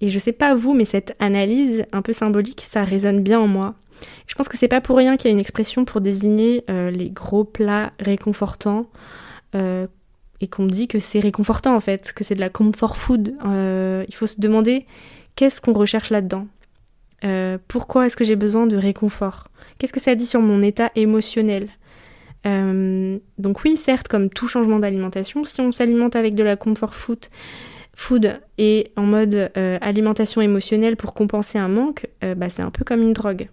Et 0.00 0.10
je 0.10 0.18
sais 0.18 0.32
pas 0.32 0.54
vous, 0.54 0.74
mais 0.74 0.84
cette 0.84 1.14
analyse 1.20 1.84
un 1.92 2.02
peu 2.02 2.12
symbolique, 2.12 2.60
ça 2.60 2.84
résonne 2.84 3.22
bien 3.22 3.38
en 3.38 3.46
moi. 3.46 3.74
Je 4.26 4.34
pense 4.34 4.48
que 4.48 4.56
c'est 4.56 4.68
pas 4.68 4.80
pour 4.80 4.96
rien 4.96 5.16
qu'il 5.16 5.28
y 5.28 5.30
a 5.30 5.32
une 5.32 5.40
expression 5.40 5.84
pour 5.84 6.00
désigner 6.00 6.64
euh, 6.68 6.90
les 6.90 7.10
gros 7.10 7.44
plats 7.44 7.92
réconfortants 8.00 8.88
et 10.40 10.48
qu'on 10.48 10.66
dit 10.66 10.88
que 10.88 10.98
c'est 10.98 11.20
réconfortant 11.20 11.76
en 11.76 11.80
fait, 11.80 12.12
que 12.12 12.24
c'est 12.24 12.34
de 12.34 12.40
la 12.40 12.48
comfort 12.48 12.96
food. 12.96 13.36
Il 13.44 14.14
faut 14.14 14.26
se 14.26 14.40
demander 14.40 14.84
qu'est-ce 15.36 15.60
qu'on 15.60 15.72
recherche 15.72 16.10
là-dedans. 16.10 16.46
pourquoi 17.68 18.06
est-ce 18.06 18.16
que 18.16 18.24
j'ai 18.24 18.36
besoin 18.36 18.66
de 18.66 18.76
réconfort 18.76 19.48
Qu'est-ce 19.78 19.92
que 19.92 20.00
ça 20.00 20.14
dit 20.14 20.26
sur 20.26 20.40
mon 20.40 20.62
état 20.62 20.90
émotionnel 20.94 21.68
donc 23.38 23.64
oui, 23.64 23.78
certes, 23.78 24.06
comme 24.06 24.28
tout 24.28 24.48
changement 24.48 24.78
d'alimentation, 24.78 25.44
si 25.44 25.62
on 25.62 25.72
s'alimente 25.72 26.14
avec 26.14 26.34
de 26.34 26.42
la 26.42 26.56
comfort 26.56 26.94
food, 26.94 28.38
et 28.58 28.92
en 28.96 29.04
mode 29.04 29.50
alimentation 29.80 30.42
émotionnelle 30.42 30.98
pour 30.98 31.14
compenser 31.14 31.56
un 31.56 31.68
manque, 31.68 32.06
bah, 32.20 32.50
c'est 32.50 32.60
un 32.60 32.70
peu 32.70 32.84
comme 32.84 33.00
une 33.00 33.14
drogue. 33.14 33.48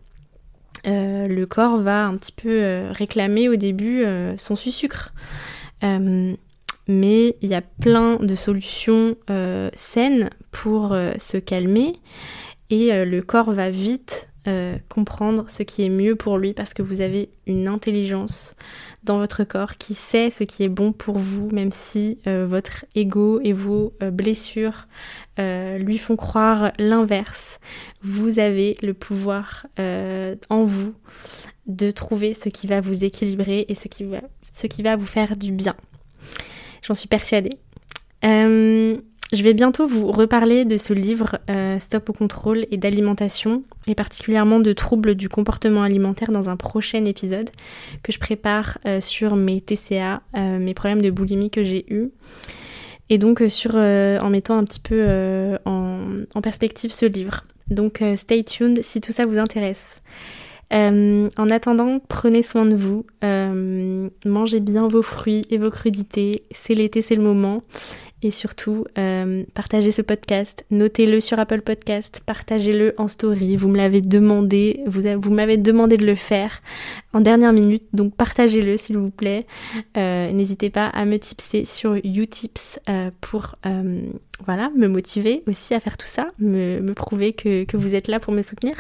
Euh, 0.88 1.28
le 1.28 1.46
corps 1.46 1.78
va 1.78 2.06
un 2.06 2.18
petit 2.18 2.32
peu 2.32 2.50
euh, 2.50 2.92
réclamer 2.92 3.50
au 3.50 3.56
début 3.56 4.04
euh, 4.04 4.36
son 4.38 4.56
sucre. 4.56 5.14
Mais 6.92 7.38
il 7.42 7.50
y 7.50 7.56
a 7.56 7.62
plein 7.62 8.18
de 8.18 8.36
solutions 8.36 9.16
saines 9.74 10.30
pour 10.52 10.96
se 11.18 11.38
calmer 11.38 11.94
et 12.70 13.06
le 13.06 13.22
corps 13.22 13.52
va 13.52 13.70
vite 13.70 14.30
comprendre 14.90 15.50
ce 15.50 15.64
qui 15.64 15.84
est 15.84 15.90
mieux 15.90 16.16
pour 16.16 16.38
lui 16.38 16.54
parce 16.54 16.74
que 16.74 16.82
vous 16.82 17.02
avez 17.02 17.30
une 17.48 17.68
intelligence 17.68 18.56
dans 19.04 19.18
votre 19.18 19.44
corps 19.44 19.78
qui 19.78 19.94
sait 19.94 20.30
ce 20.30 20.44
qui 20.44 20.64
est 20.64 20.70
bon 20.70 20.94
pour 20.94 21.18
vous, 21.18 21.50
même 21.50 21.72
si 21.72 22.20
euh, 22.28 22.46
votre 22.46 22.86
ego 22.96 23.40
et 23.44 23.54
vos 23.54 23.94
euh, 24.04 24.12
blessures 24.12 24.88
euh, 25.40 25.78
lui 25.78 25.98
font 25.98 26.16
croire 26.16 26.72
l'inverse. 26.78 27.60
Vous 28.04 28.40
avez 28.40 28.78
le 28.82 28.94
pouvoir 28.94 29.66
en 30.50 30.64
vous 30.64 30.94
de 31.68 31.92
trouver 31.92 32.34
ce 32.34 32.50
qui 32.50 32.68
va 32.68 32.82
vous 32.82 33.04
équilibrer 33.04 33.66
et 33.68 33.76
ce 33.76 33.88
qui 33.88 34.84
va 34.84 34.96
vous 34.96 35.06
faire 35.06 35.36
du 35.38 35.52
bien. 35.52 35.76
J'en 36.82 36.94
suis 36.94 37.08
persuadée. 37.08 37.58
Je 39.34 39.44
vais 39.44 39.54
bientôt 39.54 39.88
vous 39.88 40.12
reparler 40.12 40.66
de 40.66 40.76
ce 40.76 40.92
livre 40.92 41.40
euh, 41.50 41.80
Stop 41.80 42.10
au 42.10 42.14
contrôle 42.14 42.66
et 42.70 42.76
d'alimentation, 42.76 43.64
et 43.88 43.96
particulièrement 43.96 44.60
de 44.60 44.74
troubles 44.74 45.16
du 45.16 45.30
comportement 45.30 45.84
alimentaire 45.84 46.34
dans 46.34 46.50
un 46.50 46.58
prochain 46.58 47.06
épisode 47.06 47.50
que 48.04 48.12
je 48.12 48.20
prépare 48.20 48.78
euh, 48.86 49.00
sur 49.00 49.38
mes 49.38 49.62
TCA, 49.62 50.22
euh, 50.36 50.60
mes 50.60 50.74
problèmes 50.74 51.02
de 51.02 51.12
boulimie 51.12 51.50
que 51.50 51.64
j'ai 51.64 51.86
eus. 51.94 52.10
Et 53.10 53.18
donc 53.18 53.42
sur, 53.48 53.76
en 53.76 54.30
mettant 54.30 54.58
un 54.58 54.66
petit 54.66 54.80
peu 54.80 55.06
en, 55.66 56.42
perspective 56.42 56.92
ce 56.92 57.06
livre. 57.06 57.44
Donc 57.70 58.02
stay 58.16 58.42
tuned 58.44 58.82
si 58.82 59.02
tout 59.02 59.12
ça 59.12 59.26
vous 59.26 59.38
intéresse. 59.38 60.02
En 60.72 61.50
attendant, 61.50 62.00
prenez 62.08 62.44
soin 62.44 62.66
de 62.66 62.76
vous, 62.76 63.06
mangez 64.26 64.60
bien 64.60 64.88
vos 64.88 65.02
fruits 65.02 65.46
et 65.50 65.58
vos 65.58 65.70
crudités, 65.70 66.44
c'est 66.52 66.76
l'été, 66.76 67.02
c'est 67.02 67.16
le 67.16 67.24
moment, 67.24 67.64
et 68.24 68.32
surtout, 68.32 68.86
euh, 68.98 69.44
partagez 69.54 69.92
ce 69.92 70.02
podcast, 70.02 70.66
notez-le 70.70 71.20
sur 71.20 71.40
Apple 71.40 71.62
Podcast, 71.62 72.22
partagez-le 72.26 72.94
en 72.98 73.08
story. 73.08 73.56
Vous 73.58 73.68
me 73.68 73.78
l'avez 73.78 74.02
demandé, 74.02 74.82
vous, 74.86 75.32
m'avez 75.32 75.58
demandé 75.58 75.98
de 75.98 76.06
le 76.06 76.16
faire 76.16 76.62
en 77.14 77.22
dernière 77.22 77.52
minute, 77.52 77.84
donc 77.94 78.16
partagez-le 78.16 78.78
s'il 78.78 78.98
vous 78.98 79.10
plaît. 79.10 79.48
Euh, 79.98 80.32
n'hésitez 80.32 80.70
pas 80.70 80.88
à 80.88 81.06
me 81.06 81.18
tipser 81.18 81.66
sur 81.66 81.96
Utips 81.96 82.80
euh, 82.90 83.10
pour 83.22 83.56
voilà, 84.46 84.72
me 84.76 84.88
motiver 84.88 85.44
aussi 85.48 85.74
à 85.74 85.80
faire 85.80 85.98
tout 85.98 86.08
ça, 86.08 86.32
me, 86.40 86.80
me 86.80 86.94
prouver 86.94 87.34
que, 87.34 87.64
que, 87.64 87.78
vous 87.78 87.96
êtes 87.96 88.08
là 88.08 88.20
pour 88.20 88.34
me 88.34 88.42
soutenir. 88.42 88.76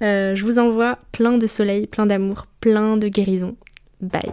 je 0.00 0.42
vous 0.42 0.58
envoie 0.58 0.98
plein 1.12 1.38
de 1.38 1.46
soleil, 1.46 1.86
plein 1.86 2.06
d'amour, 2.06 2.46
plein 2.60 2.96
de 2.96 3.08
guérison. 3.08 3.56
Bye. 4.00 4.32